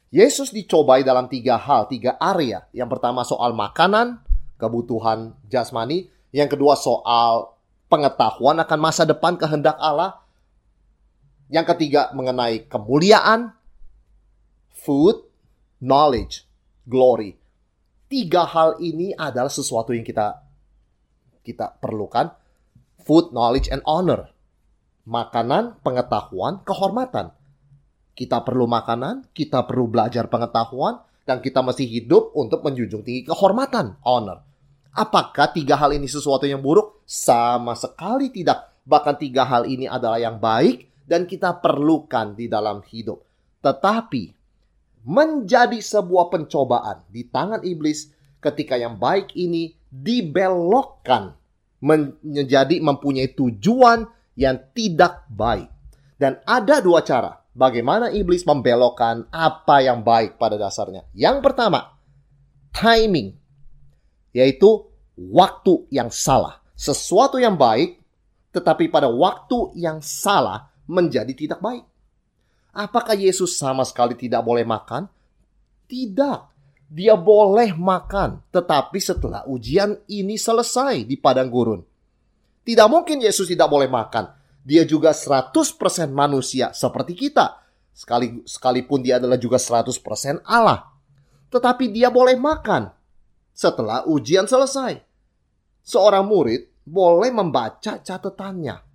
Yesus 0.10 0.50
dicobai 0.50 1.06
dalam 1.06 1.30
tiga 1.30 1.62
hal, 1.62 1.86
tiga 1.86 2.18
area. 2.18 2.66
Yang 2.74 2.98
pertama 2.98 3.22
soal 3.22 3.54
makanan, 3.54 4.20
kebutuhan 4.58 5.38
jasmani. 5.46 6.10
Yang 6.34 6.58
kedua 6.58 6.74
soal 6.74 7.54
pengetahuan 7.88 8.58
akan 8.60 8.80
masa 8.82 9.06
depan 9.06 9.38
kehendak 9.38 9.78
Allah. 9.78 10.18
Yang 11.50 11.66
ketiga 11.76 12.14
mengenai 12.14 12.70
kemuliaan, 12.70 13.50
food, 14.70 15.26
knowledge, 15.82 16.46
glory. 16.86 17.34
Tiga 18.06 18.46
hal 18.46 18.78
ini 18.78 19.18
adalah 19.18 19.50
sesuatu 19.50 19.90
yang 19.90 20.06
kita 20.06 20.46
kita 21.42 21.82
perlukan. 21.82 22.30
Food, 23.02 23.34
knowledge, 23.34 23.74
and 23.74 23.82
honor. 23.90 24.30
Makanan, 25.10 25.82
pengetahuan, 25.82 26.62
kehormatan. 26.62 27.34
Kita 28.14 28.46
perlu 28.46 28.70
makanan, 28.70 29.34
kita 29.34 29.66
perlu 29.66 29.90
belajar 29.90 30.30
pengetahuan, 30.30 31.02
dan 31.26 31.42
kita 31.42 31.66
masih 31.66 31.90
hidup 31.90 32.34
untuk 32.38 32.62
menjunjung 32.62 33.02
tinggi 33.02 33.26
kehormatan, 33.26 33.98
honor. 34.06 34.46
Apakah 34.94 35.50
tiga 35.50 35.78
hal 35.78 35.98
ini 35.98 36.06
sesuatu 36.06 36.46
yang 36.46 36.62
buruk? 36.62 37.02
Sama 37.10 37.74
sekali 37.74 38.30
tidak. 38.30 38.70
Bahkan 38.86 39.16
tiga 39.18 39.46
hal 39.46 39.66
ini 39.70 39.86
adalah 39.86 40.18
yang 40.22 40.38
baik 40.42 40.89
dan 41.10 41.26
kita 41.26 41.58
perlukan 41.58 42.38
di 42.38 42.46
dalam 42.46 42.86
hidup. 42.86 43.26
Tetapi 43.66 44.24
menjadi 45.10 45.82
sebuah 45.82 46.30
pencobaan 46.30 47.10
di 47.10 47.26
tangan 47.26 47.66
iblis 47.66 48.14
ketika 48.38 48.78
yang 48.78 49.02
baik 49.02 49.34
ini 49.34 49.74
dibelokkan 49.90 51.34
menjadi 51.82 52.78
mempunyai 52.78 53.34
tujuan 53.34 54.06
yang 54.38 54.62
tidak 54.78 55.26
baik. 55.34 55.68
Dan 56.20 56.38
ada 56.46 56.78
dua 56.84 57.02
cara 57.02 57.42
bagaimana 57.58 58.14
iblis 58.14 58.46
membelokkan 58.46 59.26
apa 59.34 59.82
yang 59.82 60.06
baik 60.06 60.38
pada 60.38 60.62
dasarnya. 60.62 61.10
Yang 61.16 61.42
pertama, 61.42 61.98
timing, 62.76 63.34
yaitu 64.36 64.86
waktu 65.18 65.90
yang 65.90 66.14
salah. 66.14 66.62
Sesuatu 66.80 67.40
yang 67.40 67.60
baik, 67.60 68.00
tetapi 68.56 68.88
pada 68.88 69.12
waktu 69.12 69.76
yang 69.80 70.00
salah 70.00 70.69
menjadi 70.90 71.30
tidak 71.38 71.62
baik. 71.62 71.86
Apakah 72.74 73.14
Yesus 73.14 73.58
sama 73.58 73.86
sekali 73.86 74.18
tidak 74.18 74.42
boleh 74.42 74.66
makan? 74.66 75.06
Tidak. 75.86 76.40
Dia 76.90 77.14
boleh 77.14 77.78
makan, 77.78 78.50
tetapi 78.50 78.98
setelah 78.98 79.46
ujian 79.46 79.94
ini 80.10 80.42
selesai 80.42 81.06
di 81.06 81.22
padang 81.22 81.54
gurun. 81.54 81.82
Tidak 82.66 82.88
mungkin 82.90 83.22
Yesus 83.22 83.46
tidak 83.46 83.70
boleh 83.70 83.86
makan. 83.86 84.34
Dia 84.66 84.86
juga 84.86 85.14
100% 85.14 85.54
manusia 86.10 86.74
seperti 86.74 87.14
kita. 87.14 87.62
Sekali, 87.94 88.42
sekalipun 88.46 89.06
dia 89.06 89.22
adalah 89.22 89.38
juga 89.38 89.62
100% 89.62 90.42
Allah. 90.50 90.90
Tetapi 91.50 91.86
dia 91.94 92.10
boleh 92.10 92.38
makan 92.38 92.90
setelah 93.54 94.06
ujian 94.10 94.50
selesai. 94.50 94.98
Seorang 95.86 96.26
murid 96.26 96.86
boleh 96.86 97.30
membaca 97.34 98.02
catatannya 98.02 98.89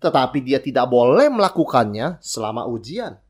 tetapi 0.00 0.40
dia 0.40 0.58
tidak 0.58 0.88
boleh 0.88 1.28
melakukannya 1.28 2.18
selama 2.24 2.64
ujian. 2.66 3.20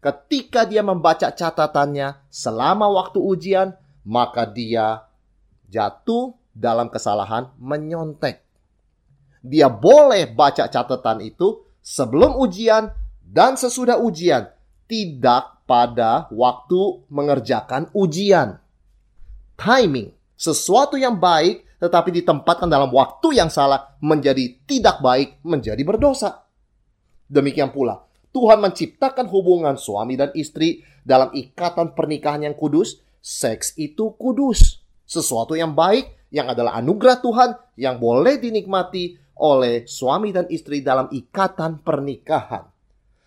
Ketika 0.00 0.64
dia 0.64 0.80
membaca 0.80 1.28
catatannya 1.28 2.28
selama 2.32 2.88
waktu 2.88 3.20
ujian, 3.20 3.68
maka 4.04 4.48
dia 4.48 5.04
jatuh 5.68 6.36
dalam 6.56 6.88
kesalahan 6.88 7.52
menyontek. 7.56 8.40
Dia 9.40 9.72
boleh 9.72 10.28
baca 10.28 10.68
catatan 10.68 11.24
itu 11.24 11.64
sebelum 11.80 12.36
ujian 12.36 12.92
dan 13.24 13.56
sesudah 13.56 13.96
ujian, 13.96 14.52
tidak 14.84 15.64
pada 15.64 16.28
waktu 16.32 17.06
mengerjakan 17.08 17.88
ujian. 17.96 18.60
Timing, 19.56 20.12
sesuatu 20.36 20.96
yang 20.96 21.16
baik 21.20 21.64
tetapi 21.80 22.12
ditempatkan 22.12 22.68
dalam 22.68 22.92
waktu 22.92 23.40
yang 23.40 23.48
salah 23.48 23.96
menjadi 24.04 24.60
tidak 24.68 25.00
baik, 25.00 25.40
menjadi 25.40 25.80
berdosa. 25.80 26.44
Demikian 27.24 27.72
pula, 27.72 28.04
Tuhan 28.30 28.60
menciptakan 28.60 29.26
hubungan 29.32 29.80
suami 29.80 30.14
dan 30.20 30.28
istri 30.36 30.84
dalam 31.02 31.32
ikatan 31.32 31.96
pernikahan 31.96 32.44
yang 32.44 32.54
kudus. 32.54 33.00
Seks 33.20 33.76
itu 33.76 34.16
kudus, 34.16 34.80
sesuatu 35.04 35.52
yang 35.52 35.76
baik, 35.76 36.28
yang 36.32 36.48
adalah 36.52 36.78
anugerah 36.78 37.18
Tuhan 37.20 37.50
yang 37.76 38.00
boleh 38.00 38.40
dinikmati 38.40 39.18
oleh 39.40 39.88
suami 39.88 40.30
dan 40.30 40.46
istri 40.52 40.84
dalam 40.84 41.08
ikatan 41.08 41.80
pernikahan. 41.80 42.64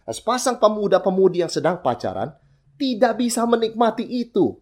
Sepasang 0.03 0.59
pemuda-pemudi 0.59 1.41
yang 1.41 1.51
sedang 1.51 1.79
pacaran 1.81 2.31
tidak 2.77 3.21
bisa 3.21 3.45
menikmati 3.45 4.03
itu 4.03 4.55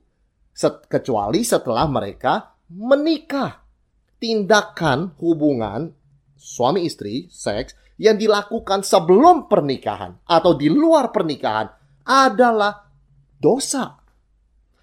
kecuali 0.91 1.41
setelah 1.41 1.87
mereka 1.87 2.53
menikah 2.69 3.60
tindakan 4.21 5.17
hubungan 5.17 5.97
suami 6.37 6.85
istri, 6.85 7.25
seks, 7.33 7.73
yang 8.01 8.17
dilakukan 8.17 8.81
sebelum 8.81 9.45
pernikahan 9.49 10.17
atau 10.25 10.57
di 10.57 10.69
luar 10.69 11.13
pernikahan 11.13 11.69
adalah 12.05 12.89
dosa. 13.37 13.97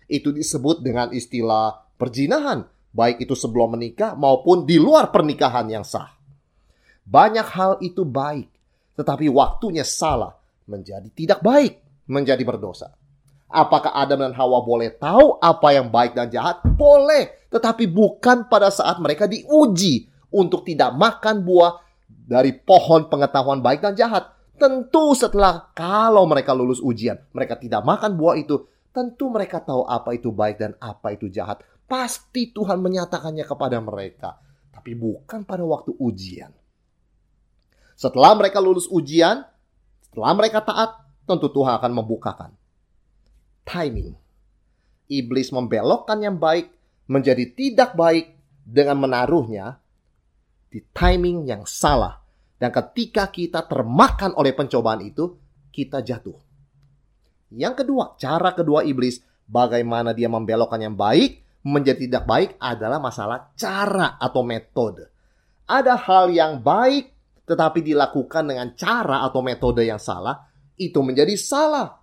Itu 0.06 0.30
disebut 0.30 0.82
dengan 0.82 1.10
istilah 1.10 1.98
perjinahan, 1.98 2.62
baik 2.94 3.26
itu 3.26 3.34
sebelum 3.34 3.74
menikah 3.74 4.14
maupun 4.14 4.62
di 4.66 4.78
luar 4.78 5.10
pernikahan 5.10 5.66
yang 5.66 5.82
sah. 5.82 6.14
Banyak 7.02 7.48
hal 7.54 7.72
itu 7.82 8.06
baik, 8.06 8.50
tetapi 8.94 9.26
waktunya 9.30 9.82
salah 9.82 10.38
menjadi 10.70 11.10
tidak 11.10 11.40
baik, 11.42 11.78
menjadi 12.06 12.40
berdosa. 12.46 12.94
Apakah 13.48 13.96
Adam 13.96 14.28
dan 14.28 14.36
Hawa 14.36 14.60
boleh 14.60 14.92
tahu 14.92 15.40
apa 15.40 15.68
yang 15.72 15.88
baik 15.88 16.12
dan 16.12 16.28
jahat? 16.28 16.60
Boleh, 16.76 17.37
tetapi 17.48 17.88
bukan 17.88 18.48
pada 18.48 18.68
saat 18.68 19.00
mereka 19.00 19.24
diuji 19.24 20.08
untuk 20.32 20.64
tidak 20.68 20.92
makan 20.96 21.44
buah 21.44 21.80
dari 22.08 22.52
pohon 22.52 23.08
pengetahuan 23.08 23.64
baik 23.64 23.80
dan 23.80 23.96
jahat. 23.96 24.36
Tentu 24.58 25.14
setelah 25.14 25.70
kalau 25.72 26.26
mereka 26.26 26.50
lulus 26.52 26.82
ujian, 26.82 27.16
mereka 27.30 27.56
tidak 27.56 27.86
makan 27.86 28.18
buah 28.18 28.36
itu, 28.36 28.66
tentu 28.90 29.30
mereka 29.30 29.62
tahu 29.62 29.86
apa 29.86 30.18
itu 30.18 30.34
baik 30.34 30.56
dan 30.58 30.72
apa 30.82 31.14
itu 31.14 31.30
jahat. 31.30 31.62
Pasti 31.88 32.50
Tuhan 32.52 32.82
menyatakannya 32.82 33.46
kepada 33.46 33.78
mereka, 33.80 34.36
tapi 34.74 34.98
bukan 34.98 35.46
pada 35.46 35.62
waktu 35.62 35.94
ujian. 35.96 36.50
Setelah 37.94 38.34
mereka 38.34 38.58
lulus 38.58 38.90
ujian, 38.90 39.46
setelah 40.04 40.34
mereka 40.34 40.60
taat, 40.60 41.06
tentu 41.24 41.48
Tuhan 41.54 41.78
akan 41.78 41.92
membukakan 42.02 42.50
timing. 43.68 44.16
Iblis 45.08 45.52
membelokkan 45.52 46.20
yang 46.24 46.40
baik 46.40 46.72
menjadi 47.08 47.44
tidak 47.56 47.96
baik 47.96 48.36
dengan 48.62 49.00
menaruhnya 49.00 49.80
di 50.68 50.84
timing 50.92 51.48
yang 51.48 51.64
salah. 51.64 52.20
Dan 52.58 52.74
ketika 52.74 53.30
kita 53.30 53.64
termakan 53.64 54.34
oleh 54.34 54.52
pencobaan 54.52 55.00
itu, 55.00 55.38
kita 55.72 56.02
jatuh. 56.02 56.36
Yang 57.54 57.84
kedua, 57.84 58.18
cara 58.20 58.50
kedua 58.52 58.84
iblis 58.84 59.22
bagaimana 59.48 60.12
dia 60.12 60.28
membelokkan 60.28 60.82
yang 60.82 60.98
baik 60.98 61.40
menjadi 61.64 62.04
tidak 62.04 62.24
baik 62.28 62.50
adalah 62.60 63.00
masalah 63.00 63.54
cara 63.56 64.20
atau 64.20 64.42
metode. 64.44 65.08
Ada 65.64 65.96
hal 65.96 66.34
yang 66.34 66.60
baik 66.60 67.18
tetapi 67.48 67.80
dilakukan 67.80 68.44
dengan 68.44 68.76
cara 68.76 69.24
atau 69.24 69.40
metode 69.40 69.80
yang 69.80 69.96
salah, 69.96 70.44
itu 70.76 71.00
menjadi 71.00 71.32
salah. 71.40 71.96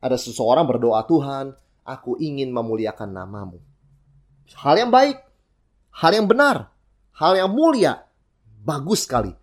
Ada 0.00 0.16
seseorang 0.16 0.64
berdoa, 0.64 1.04
Tuhan, 1.04 1.52
aku 1.90 2.14
ingin 2.22 2.54
memuliakan 2.54 3.10
namamu. 3.10 3.58
Hal 4.54 4.78
yang 4.78 4.90
baik, 4.94 5.18
hal 5.98 6.12
yang 6.14 6.26
benar, 6.30 6.70
hal 7.18 7.34
yang 7.34 7.50
mulia, 7.50 8.06
bagus 8.62 9.06
sekali. 9.06 9.34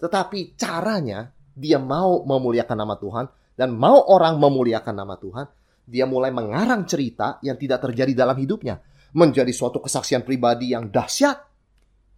Tetapi 0.00 0.56
caranya 0.56 1.28
dia 1.52 1.76
mau 1.76 2.24
memuliakan 2.24 2.76
nama 2.76 2.96
Tuhan 2.96 3.26
dan 3.52 3.76
mau 3.76 4.00
orang 4.08 4.40
memuliakan 4.40 4.96
nama 4.96 5.20
Tuhan, 5.20 5.46
dia 5.84 6.08
mulai 6.08 6.32
mengarang 6.32 6.88
cerita 6.88 7.36
yang 7.44 7.60
tidak 7.60 7.84
terjadi 7.84 8.16
dalam 8.16 8.36
hidupnya. 8.40 8.80
Menjadi 9.10 9.50
suatu 9.50 9.82
kesaksian 9.82 10.22
pribadi 10.22 10.72
yang 10.72 10.88
dahsyat. 10.88 11.36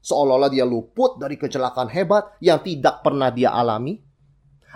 Seolah-olah 0.02 0.52
dia 0.52 0.66
luput 0.68 1.16
dari 1.16 1.40
kecelakaan 1.40 1.88
hebat 1.88 2.36
yang 2.44 2.60
tidak 2.60 3.00
pernah 3.00 3.32
dia 3.32 3.50
alami. 3.50 3.96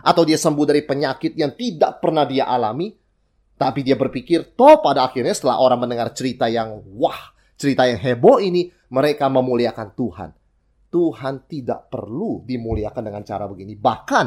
Atau 0.01 0.25
dia 0.25 0.40
sembuh 0.40 0.66
dari 0.66 0.83
penyakit 0.83 1.37
yang 1.37 1.53
tidak 1.55 2.01
pernah 2.01 2.25
dia 2.25 2.49
alami 2.49 3.06
tapi 3.57 3.81
dia 3.81 3.97
berpikir, 3.97 4.53
toh 4.53 4.85
pada 4.85 5.09
akhirnya 5.09 5.33
setelah 5.33 5.64
orang 5.64 5.88
mendengar 5.88 6.12
cerita 6.12 6.45
yang 6.45 6.85
wah, 6.92 7.33
cerita 7.57 7.88
yang 7.88 7.97
heboh 7.97 8.37
ini, 8.40 8.69
mereka 8.92 9.33
memuliakan 9.33 9.97
Tuhan. 9.97 10.31
Tuhan 10.92 11.49
tidak 11.49 11.88
perlu 11.88 12.45
dimuliakan 12.45 13.03
dengan 13.05 13.25
cara 13.25 13.49
begini. 13.49 13.75
Bahkan 13.77 14.27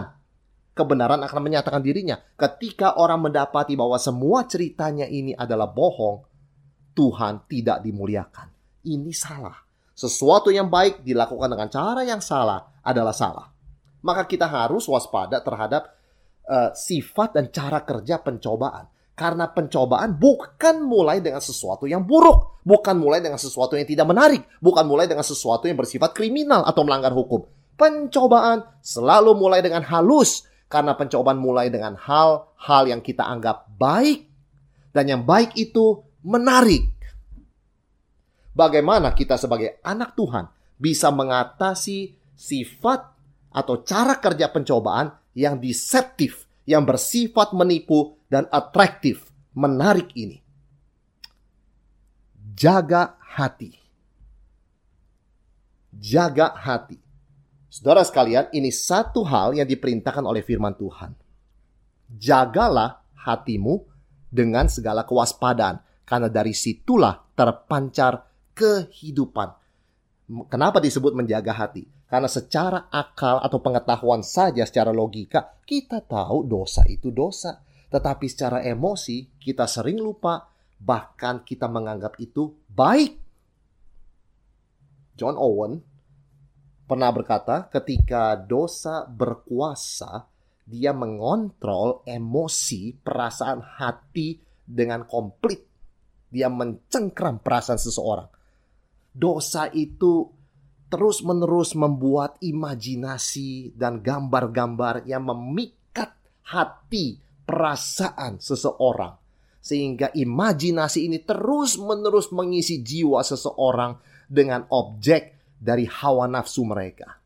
kebenaran 0.74 1.22
akan 1.22 1.42
menyatakan 1.46 1.82
dirinya. 1.86 2.18
Ketika 2.36 2.98
orang 2.98 3.30
mendapati 3.30 3.78
bahwa 3.78 4.02
semua 4.02 4.50
ceritanya 4.50 5.06
ini 5.06 5.38
adalah 5.38 5.70
bohong, 5.70 6.26
Tuhan 6.98 7.46
tidak 7.46 7.86
dimuliakan. 7.86 8.50
Ini 8.86 9.13
salah. 9.13 9.56
Sesuatu 9.94 10.50
yang 10.50 10.72
baik 10.72 11.04
dilakukan 11.04 11.52
dengan 11.52 11.68
cara 11.68 12.02
yang 12.08 12.24
salah 12.24 12.82
adalah 12.82 13.12
salah. 13.12 13.48
Maka 14.00 14.24
kita 14.24 14.48
harus 14.48 14.88
waspada 14.88 15.44
terhadap 15.44 15.92
uh, 16.48 16.72
sifat 16.72 17.36
dan 17.36 17.46
cara 17.52 17.84
kerja 17.84 18.24
pencobaan. 18.24 18.88
Karena 19.20 19.52
pencobaan 19.52 20.16
bukan 20.16 20.80
mulai 20.80 21.20
dengan 21.20 21.44
sesuatu 21.44 21.84
yang 21.84 22.08
buruk, 22.08 22.64
bukan 22.64 22.96
mulai 22.96 23.20
dengan 23.20 23.36
sesuatu 23.36 23.76
yang 23.76 23.84
tidak 23.84 24.08
menarik, 24.08 24.48
bukan 24.64 24.88
mulai 24.88 25.12
dengan 25.12 25.28
sesuatu 25.28 25.68
yang 25.68 25.76
bersifat 25.76 26.16
kriminal 26.16 26.64
atau 26.64 26.88
melanggar 26.88 27.12
hukum. 27.12 27.44
Pencobaan 27.76 28.64
selalu 28.80 29.36
mulai 29.36 29.60
dengan 29.60 29.84
halus, 29.84 30.48
karena 30.72 30.96
pencobaan 30.96 31.36
mulai 31.36 31.68
dengan 31.68 32.00
hal-hal 32.00 32.84
yang 32.88 33.04
kita 33.04 33.28
anggap 33.28 33.68
baik, 33.76 34.24
dan 34.96 35.12
yang 35.12 35.28
baik 35.28 35.52
itu 35.60 36.00
menarik. 36.24 36.88
Bagaimana 38.56 39.12
kita 39.12 39.36
sebagai 39.36 39.84
anak 39.84 40.16
Tuhan 40.16 40.48
bisa 40.80 41.12
mengatasi 41.12 42.16
sifat 42.40 43.04
atau 43.52 43.84
cara 43.84 44.16
kerja 44.16 44.48
pencobaan 44.48 45.12
yang 45.36 45.60
deceptif, 45.60 46.48
yang 46.64 46.88
bersifat 46.88 47.52
menipu 47.52 48.19
dan 48.30 48.46
atraktif, 48.54 49.28
menarik 49.58 50.13
ini. 50.13 50.39
Jaga 52.54 53.18
hati. 53.20 53.74
Jaga 55.89 56.54
hati. 56.54 57.02
Saudara 57.70 58.06
sekalian, 58.06 58.50
ini 58.54 58.70
satu 58.70 59.26
hal 59.26 59.58
yang 59.58 59.65
diperintahkan 59.65 60.26
oleh 60.26 60.46
firman 60.46 60.74
Tuhan. 60.78 61.13
Jagalah 62.10 63.02
hatimu 63.13 63.86
dengan 64.30 64.70
segala 64.70 65.06
kewaspadaan, 65.06 65.82
karena 66.06 66.30
dari 66.30 66.54
situlah 66.54 67.22
terpancar 67.34 68.26
kehidupan. 68.58 69.50
Kenapa 70.50 70.78
disebut 70.82 71.13
menjaga 71.18 71.54
hati? 71.54 71.86
Karena 72.10 72.26
secara 72.26 72.89
akal 72.89 73.38
atau 73.42 73.62
pengetahuan 73.62 74.26
saja 74.26 74.65
secara 74.65 74.89
logika 74.89 75.62
kita 75.62 76.02
tahu 76.02 76.46
dosa 76.50 76.82
itu 76.89 77.13
dosa. 77.13 77.62
Tetapi 77.89 78.25
secara 78.30 78.62
emosi 78.62 79.41
kita 79.41 79.65
sering 79.65 79.97
lupa 79.97 80.45
bahkan 80.80 81.41
kita 81.43 81.67
menganggap 81.67 82.15
itu 82.21 82.54
baik. 82.69 83.17
John 85.19 85.36
Owen 85.36 85.84
pernah 86.88 87.12
berkata 87.12 87.67
ketika 87.67 88.39
dosa 88.39 89.04
berkuasa 89.04 90.30
dia 90.69 90.93
mengontrol 90.93 92.06
emosi, 92.06 92.93
perasaan 92.93 93.82
hati 93.82 94.38
dengan 94.62 95.02
komplit. 95.10 95.65
Dia 96.30 96.45
mencengkram 96.45 97.41
perasaan 97.41 97.82
seseorang. 97.82 98.30
Dosa 99.10 99.65
itu 99.73 100.30
terus-menerus 100.93 101.73
membuat 101.73 102.38
imajinasi 102.38 103.73
dan 103.73 104.06
gambar-gambar 104.06 105.10
yang 105.10 105.25
memikat 105.25 106.13
hati, 106.45 107.17
perasaan 107.50 108.38
seseorang. 108.38 109.18
Sehingga 109.60 110.14
imajinasi 110.14 111.10
ini 111.10 111.18
terus-menerus 111.26 112.30
mengisi 112.30 112.86
jiwa 112.86 113.26
seseorang 113.26 113.98
dengan 114.30 114.70
objek 114.70 115.36
dari 115.58 115.90
hawa 115.90 116.30
nafsu 116.30 116.62
mereka. 116.62 117.18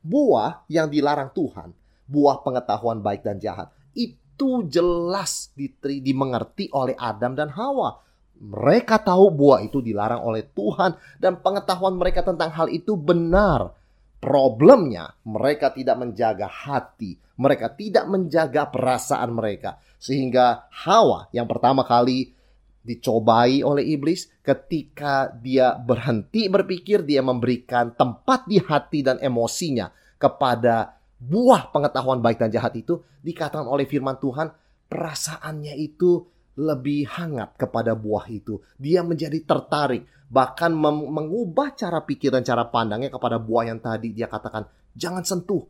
Buah 0.00 0.64
yang 0.72 0.88
dilarang 0.88 1.30
Tuhan, 1.36 1.70
buah 2.08 2.40
pengetahuan 2.40 3.04
baik 3.04 3.20
dan 3.20 3.36
jahat, 3.36 3.68
itu 3.92 4.64
jelas 4.66 5.52
dimengerti 5.84 6.72
oleh 6.72 6.96
Adam 6.96 7.36
dan 7.36 7.52
Hawa 7.52 8.08
mereka 8.38 9.02
tahu 9.02 9.34
buah 9.34 9.66
itu 9.66 9.82
dilarang 9.82 10.22
oleh 10.22 10.46
Tuhan 10.54 10.94
dan 11.18 11.42
pengetahuan 11.42 11.98
mereka 11.98 12.22
tentang 12.22 12.54
hal 12.54 12.70
itu 12.70 12.94
benar. 12.94 13.74
Problemnya, 14.18 15.14
mereka 15.22 15.70
tidak 15.70 15.94
menjaga 15.94 16.50
hati, 16.50 17.14
mereka 17.38 17.70
tidak 17.72 18.04
menjaga 18.10 18.66
perasaan 18.68 19.30
mereka, 19.30 19.78
sehingga 19.96 20.68
Hawa 20.84 21.30
yang 21.30 21.46
pertama 21.46 21.86
kali 21.86 22.34
dicobai 22.82 23.60
oleh 23.60 23.84
iblis, 23.84 24.32
ketika 24.40 25.28
dia 25.28 25.76
berhenti 25.76 26.48
berpikir, 26.48 27.04
dia 27.04 27.20
memberikan 27.20 27.92
tempat 27.92 28.48
di 28.48 28.56
hati 28.56 29.04
dan 29.04 29.20
emosinya 29.20 29.92
kepada 30.16 30.96
buah 31.20 31.68
pengetahuan 31.68 32.24
baik 32.24 32.40
dan 32.40 32.48
jahat 32.48 32.72
itu, 32.80 33.04
dikatakan 33.20 33.68
oleh 33.68 33.84
firman 33.84 34.16
Tuhan, 34.16 34.48
perasaannya 34.88 35.76
itu 35.76 36.24
lebih 36.58 37.06
hangat 37.06 37.54
kepada 37.60 37.92
buah 37.92 38.26
itu. 38.32 38.58
Dia 38.80 39.04
menjadi 39.04 39.36
tertarik, 39.44 40.08
bahkan 40.32 40.72
mengubah 40.74 41.76
cara 41.76 42.02
pikir 42.02 42.32
dan 42.34 42.42
cara 42.42 42.66
pandangnya 42.66 43.12
kepada 43.12 43.36
buah 43.36 43.68
yang 43.68 43.78
tadi 43.84 44.16
dia 44.16 44.26
katakan, 44.26 44.64
jangan 44.96 45.22
sentuh. 45.22 45.62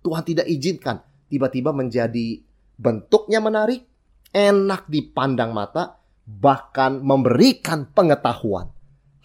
Tuhan 0.00 0.24
tidak 0.24 0.46
izinkan. 0.48 1.00
Tiba-tiba 1.30 1.70
menjadi 1.70 2.42
bentuknya 2.74 3.38
menarik, 3.38 3.86
enak 4.32 4.88
dipandang 4.90 5.54
mata, 5.54 6.00
bahkan 6.26 6.98
memberikan 7.02 7.86
pengetahuan. 7.90 8.72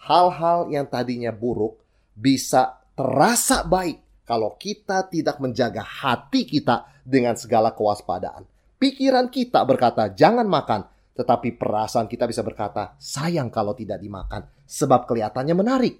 Hal-hal 0.06 0.70
yang 0.70 0.86
tadinya 0.86 1.34
buruk 1.34 1.82
bisa 2.14 2.78
terasa 2.94 3.66
baik 3.66 4.26
kalau 4.26 4.54
kita 4.58 5.06
tidak 5.06 5.38
menjaga 5.38 5.82
hati 5.82 6.46
kita 6.46 6.86
dengan 7.06 7.38
segala 7.38 7.74
kewaspadaan. 7.74 8.42
Pikiran 8.76 9.30
kita 9.32 9.62
berkata, 9.62 10.12
jangan 10.12 10.44
makan. 10.44 10.84
Tetapi 11.16 11.56
perasaan 11.56 12.10
kita 12.10 12.28
bisa 12.28 12.44
berkata, 12.44 12.92
sayang 13.00 13.48
kalau 13.48 13.72
tidak 13.72 14.02
dimakan. 14.02 14.44
Sebab 14.68 15.08
kelihatannya 15.08 15.54
menarik. 15.56 15.94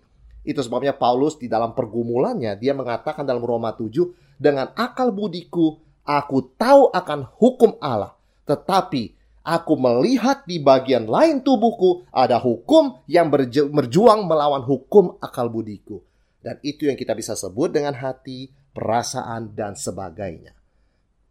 Itu 0.45 0.61
sebabnya 0.61 0.93
Paulus 0.93 1.41
di 1.41 1.49
dalam 1.49 1.73
pergumulannya, 1.73 2.55
dia 2.61 2.77
mengatakan 2.77 3.25
dalam 3.25 3.41
Roma 3.41 3.73
7, 3.73 4.26
dengan 4.37 4.73
akal 4.77 5.11
budiku, 5.11 5.81
aku 6.05 6.55
tahu 6.55 6.93
akan 6.93 7.29
hukum 7.41 7.81
Allah. 7.83 8.15
Tetapi 8.47 9.03
aku 9.43 9.75
melihat 9.75 10.47
di 10.47 10.63
bagian 10.63 11.11
lain 11.11 11.43
tubuhku 11.43 12.07
ada 12.15 12.39
hukum 12.39 13.03
yang 13.11 13.33
berjuang 13.73 14.29
melawan 14.29 14.63
hukum 14.63 15.19
akal 15.19 15.51
budiku. 15.51 16.05
Dan 16.39 16.63
itu 16.63 16.87
yang 16.87 16.95
kita 16.95 17.11
bisa 17.19 17.35
sebut 17.35 17.75
dengan 17.75 17.99
hati, 17.99 18.47
perasaan, 18.71 19.51
dan 19.57 19.75
sebagainya. 19.75 20.55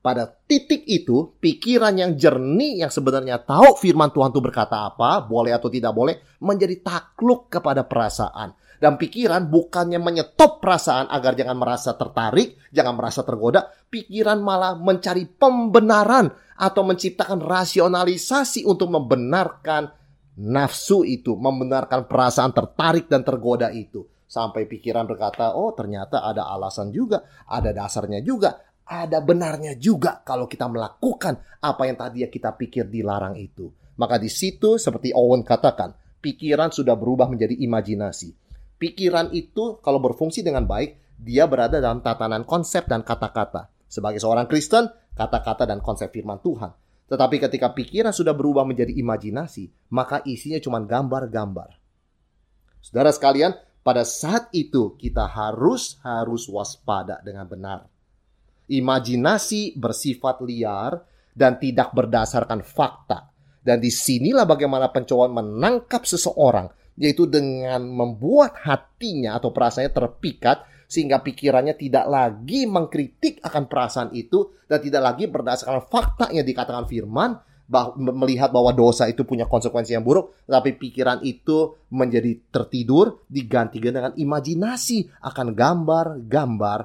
Pada 0.03 0.29
titik 0.29 0.85
itu, 0.85 1.33
pikiran 1.41 1.95
yang 1.97 2.13
jernih 2.13 2.85
yang 2.85 2.91
sebenarnya 2.93 3.41
tahu 3.41 3.73
firman 3.79 4.13
Tuhan 4.13 4.29
itu 4.29 4.37
berkata 4.37 4.85
apa, 4.85 5.25
boleh 5.25 5.49
atau 5.49 5.65
tidak 5.65 5.97
boleh, 5.97 6.21
menjadi 6.43 6.77
takluk 6.83 7.49
kepada 7.49 7.81
perasaan. 7.87 8.53
Dan 8.75 8.99
pikiran 8.99 9.47
bukannya 9.47 9.97
menyetop 9.97 10.59
perasaan 10.59 11.07
agar 11.07 11.33
jangan 11.33 11.57
merasa 11.57 11.95
tertarik, 11.95 12.59
jangan 12.69 12.95
merasa 12.99 13.23
tergoda, 13.23 13.71
pikiran 13.87 14.39
malah 14.43 14.75
mencari 14.75 15.25
pembenaran 15.25 16.31
atau 16.55 16.81
menciptakan 16.83 17.39
rasionalisasi 17.43 18.67
untuk 18.67 18.91
membenarkan 18.91 19.91
nafsu 20.35 21.07
itu, 21.07 21.35
membenarkan 21.39 22.07
perasaan 22.07 22.51
tertarik 22.51 23.07
dan 23.07 23.23
tergoda 23.23 23.71
itu. 23.71 24.03
Sampai 24.25 24.67
pikiran 24.67 25.07
berkata, 25.07 25.55
oh 25.55 25.71
ternyata 25.71 26.25
ada 26.25 26.51
alasan 26.51 26.91
juga, 26.91 27.45
ada 27.47 27.71
dasarnya 27.71 28.19
juga, 28.19 28.59
ada 28.85 29.23
benarnya 29.23 29.79
juga 29.79 30.21
kalau 30.21 30.45
kita 30.45 30.69
melakukan 30.69 31.61
apa 31.63 31.83
yang 31.87 31.97
tadi 31.97 32.27
kita 32.27 32.53
pikir 32.53 32.91
dilarang 32.91 33.39
itu. 33.39 33.71
Maka 33.95 34.19
di 34.19 34.27
situ 34.27 34.75
seperti 34.75 35.15
Owen 35.15 35.41
katakan, 35.41 35.95
pikiran 36.19 36.69
sudah 36.69 36.99
berubah 36.99 37.31
menjadi 37.31 37.55
imajinasi. 37.55 38.44
Pikiran 38.75 39.31
itu 39.31 39.79
kalau 39.79 40.03
berfungsi 40.03 40.43
dengan 40.43 40.67
baik, 40.67 41.15
dia 41.15 41.47
berada 41.47 41.79
dalam 41.79 42.03
tatanan 42.03 42.43
konsep 42.43 42.85
dan 42.85 43.01
kata-kata. 43.01 43.71
Sebagai 43.87 44.19
seorang 44.19 44.45
Kristen, 44.51 44.91
kata-kata 45.15 45.63
dan 45.63 45.79
konsep 45.79 46.11
firman 46.11 46.43
Tuhan. 46.43 46.75
Tetapi 47.05 47.37
ketika 47.37 47.71
pikiran 47.71 48.11
sudah 48.11 48.33
berubah 48.35 48.65
menjadi 48.65 48.91
imajinasi, 48.91 49.93
maka 49.93 50.25
isinya 50.25 50.59
cuma 50.59 50.81
gambar-gambar. 50.83 51.77
Saudara 52.81 53.13
sekalian, 53.13 53.55
pada 53.85 54.01
saat 54.01 54.49
itu 54.51 54.97
kita 54.97 55.29
harus 55.29 56.01
harus 56.01 56.49
waspada 56.49 57.21
dengan 57.21 57.45
benar 57.45 57.85
Imajinasi 58.65 59.77
bersifat 59.77 60.41
liar 60.41 61.05
dan 61.37 61.61
tidak 61.61 61.93
berdasarkan 61.93 62.65
fakta. 62.65 63.29
Dan 63.61 63.77
di 63.77 63.93
sinilah 63.93 64.45
bagaimana 64.45 64.89
pencobaan 64.89 65.37
menangkap 65.37 66.05
seseorang, 66.05 66.69
yaitu 66.95 67.27
dengan 67.27 67.83
membuat 67.83 68.55
hatinya 68.63 69.35
atau 69.35 69.51
perasaannya 69.51 69.91
terpikat 69.91 70.63
sehingga 70.85 71.19
pikirannya 71.19 71.75
tidak 71.75 72.05
lagi 72.07 72.69
mengkritik 72.69 73.41
akan 73.43 73.67
perasaan 73.67 74.09
itu 74.15 74.53
dan 74.69 74.79
tidak 74.79 75.01
lagi 75.03 75.25
berdasarkan 75.27 75.83
fakta 75.91 76.31
yang 76.31 76.45
dikatakan 76.45 76.87
firman 76.87 77.35
bah 77.65 77.97
melihat 77.97 78.53
bahwa 78.53 78.69
dosa 78.69 79.09
itu 79.09 79.25
punya 79.25 79.49
konsekuensi 79.49 79.97
yang 79.97 80.05
buruk, 80.05 80.37
tapi 80.45 80.77
pikiran 80.77 81.25
itu 81.25 81.73
menjadi 81.89 82.37
tertidur 82.53 83.25
diganti 83.25 83.81
dengan 83.81 84.13
imajinasi 84.13 85.09
akan 85.25 85.47
gambar-gambar 85.57 86.79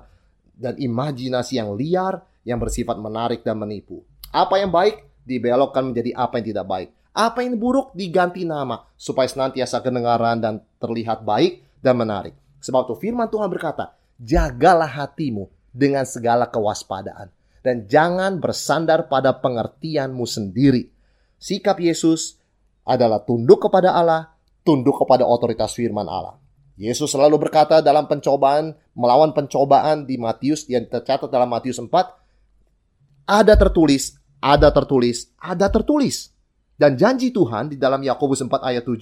dan 0.56 0.80
imajinasi 0.80 1.60
yang 1.60 1.76
liar 1.76 2.24
yang 2.48 2.56
bersifat 2.56 2.96
menarik 2.96 3.44
dan 3.44 3.60
menipu. 3.60 4.00
Apa 4.32 4.56
yang 4.56 4.72
baik 4.72 5.04
dibelokkan 5.28 5.92
menjadi 5.92 6.16
apa 6.16 6.40
yang 6.40 6.46
tidak 6.48 6.66
baik. 6.66 6.88
Apa 7.10 7.42
yang 7.42 7.58
buruk 7.58 7.90
diganti 7.92 8.46
nama 8.46 8.86
supaya 8.94 9.26
senantiasa 9.26 9.82
kedengaran 9.82 10.38
dan 10.38 10.54
terlihat 10.78 11.26
baik 11.26 11.62
dan 11.82 11.98
menarik. 11.98 12.34
Sebab 12.62 12.86
itu 12.86 12.94
firman 12.98 13.26
Tuhan 13.26 13.50
berkata, 13.50 13.96
jagalah 14.20 14.86
hatimu 14.86 15.48
dengan 15.72 16.04
segala 16.04 16.46
kewaspadaan 16.46 17.32
dan 17.60 17.88
jangan 17.88 18.40
bersandar 18.40 19.08
pada 19.08 19.36
pengertianmu 19.36 20.24
sendiri. 20.24 20.92
Sikap 21.40 21.80
Yesus 21.80 22.36
adalah 22.84 23.24
tunduk 23.24 23.64
kepada 23.68 23.96
Allah, 23.96 24.32
tunduk 24.64 25.00
kepada 25.00 25.24
otoritas 25.24 25.72
firman 25.72 26.08
Allah. 26.08 26.36
Yesus 26.80 27.12
selalu 27.12 27.48
berkata 27.48 27.84
dalam 27.84 28.08
pencobaan, 28.08 28.72
melawan 28.96 29.36
pencobaan 29.36 30.08
di 30.08 30.16
Matius 30.16 30.64
yang 30.64 30.88
tercatat 30.88 31.28
dalam 31.28 31.48
Matius 31.52 31.76
4, 31.76 31.92
ada 33.28 33.54
tertulis, 33.56 34.16
ada 34.40 34.72
tertulis, 34.72 35.28
ada 35.36 35.68
tertulis. 35.68 36.32
Dan 36.80 36.96
janji 36.96 37.28
Tuhan 37.28 37.68
di 37.68 37.76
dalam 37.76 38.00
Yakobus 38.00 38.40
4 38.40 38.56
ayat 38.64 38.88
7, 38.88 38.96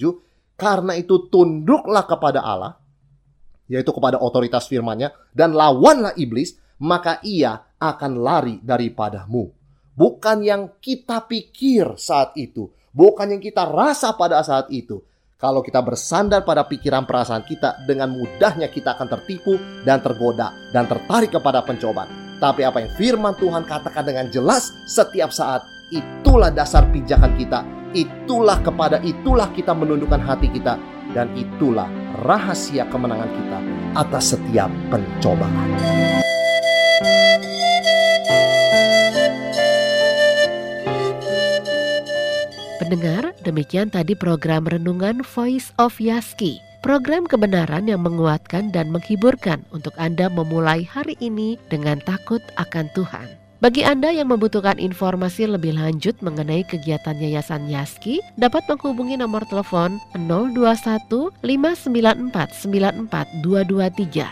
karena 0.59 0.99
itu 0.99 1.31
tunduklah 1.31 2.03
kepada 2.03 2.43
Allah, 2.43 2.75
yaitu 3.71 3.95
kepada 3.95 4.19
otoritas 4.19 4.67
firman-Nya, 4.67 5.15
dan 5.31 5.55
lawanlah 5.55 6.11
iblis, 6.19 6.59
maka 6.83 7.23
ia 7.23 7.55
akan 7.79 8.19
lari 8.19 8.59
daripadamu. 8.59 9.55
Bukan 9.95 10.43
yang 10.43 10.75
kita 10.83 11.23
pikir 11.23 11.95
saat 11.95 12.35
itu, 12.35 12.67
bukan 12.91 13.39
yang 13.39 13.39
kita 13.39 13.63
rasa 13.63 14.11
pada 14.19 14.43
saat 14.43 14.67
itu. 14.75 14.99
Kalau 15.39 15.63
kita 15.63 15.79
bersandar 15.79 16.43
pada 16.43 16.67
pikiran 16.67 17.07
perasaan 17.07 17.47
kita, 17.47 17.87
dengan 17.87 18.11
mudahnya 18.11 18.67
kita 18.67 18.99
akan 18.99 19.07
tertipu 19.07 19.55
dan 19.87 20.03
tergoda 20.03 20.51
dan 20.75 20.83
tertarik 20.83 21.31
kepada 21.31 21.63
pencobaan. 21.63 22.11
Tapi 22.43 22.67
apa 22.67 22.83
yang 22.83 22.91
firman 22.99 23.39
Tuhan 23.39 23.63
katakan 23.63 24.03
dengan 24.03 24.27
jelas 24.27 24.67
setiap 24.83 25.31
saat, 25.31 25.63
Itulah 25.89 26.53
dasar 26.53 26.85
pijakan 26.93 27.33
kita. 27.33 27.65
Itulah 27.97 28.61
kepada 28.61 29.01
itulah 29.01 29.49
kita 29.57 29.73
menundukkan 29.73 30.21
hati 30.21 30.45
kita 30.53 30.77
dan 31.17 31.33
itulah 31.33 31.89
rahasia 32.21 32.85
kemenangan 32.93 33.29
kita 33.33 33.59
atas 33.97 34.37
setiap 34.37 34.69
pencobaan. 34.93 35.69
Pendengar, 42.77 43.33
demikian 43.41 43.89
tadi 43.89 44.13
program 44.13 44.69
renungan 44.69 45.25
Voice 45.25 45.73
of 45.81 45.97
Yaski. 45.97 46.61
Program 46.85 47.25
kebenaran 47.25 47.89
yang 47.89 48.05
menguatkan 48.05 48.71
dan 48.71 48.93
menghiburkan 48.93 49.65
untuk 49.73 49.91
Anda 49.97 50.29
memulai 50.31 50.85
hari 50.85 51.17
ini 51.19 51.57
dengan 51.67 51.99
takut 52.05 52.39
akan 52.55 52.87
Tuhan. 52.95 53.48
Bagi 53.59 53.83
Anda 53.83 54.07
yang 54.07 54.31
membutuhkan 54.31 54.79
informasi 54.79 55.43
lebih 55.43 55.75
lanjut 55.75 56.15
mengenai 56.23 56.63
kegiatan 56.63 57.11
Yayasan 57.11 57.67
Yaski, 57.67 58.23
dapat 58.39 58.63
menghubungi 58.71 59.19
nomor 59.19 59.43
telepon 59.51 59.99
021 60.15 61.27
594 61.43 62.55
94223. 63.11 64.23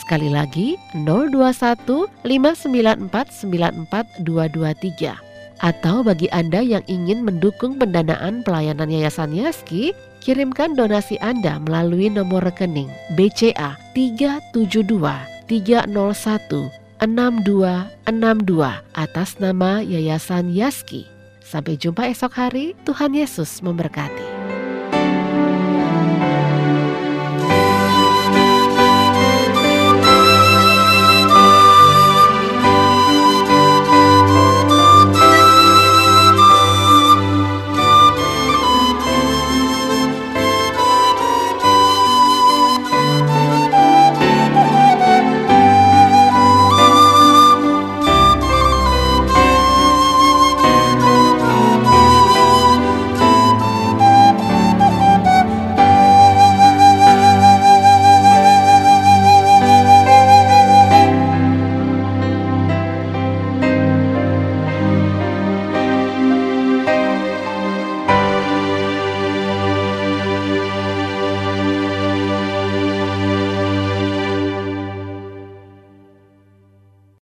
Sekali 0.00 0.32
lagi 0.32 0.80
021 0.96 2.08
594 2.24 3.92
94223. 3.92 5.12
Atau 5.60 6.00
bagi 6.00 6.32
Anda 6.32 6.64
yang 6.64 6.80
ingin 6.88 7.20
mendukung 7.20 7.76
pendanaan 7.76 8.40
pelayanan 8.48 8.88
Yayasan 8.88 9.36
Yaski, 9.36 9.92
kirimkan 10.24 10.72
donasi 10.72 11.20
Anda 11.20 11.60
melalui 11.60 12.08
nomor 12.08 12.48
rekening 12.48 12.88
BCA 13.12 13.76
372 13.92 15.04
301 15.52 16.79
6262 17.00 18.84
atas 18.92 19.40
nama 19.40 19.80
Yayasan 19.80 20.52
Yaski. 20.52 21.08
Sampai 21.40 21.80
jumpa 21.80 22.04
esok 22.12 22.36
hari, 22.36 22.76
Tuhan 22.84 23.16
Yesus 23.16 23.64
memberkati. 23.64 24.39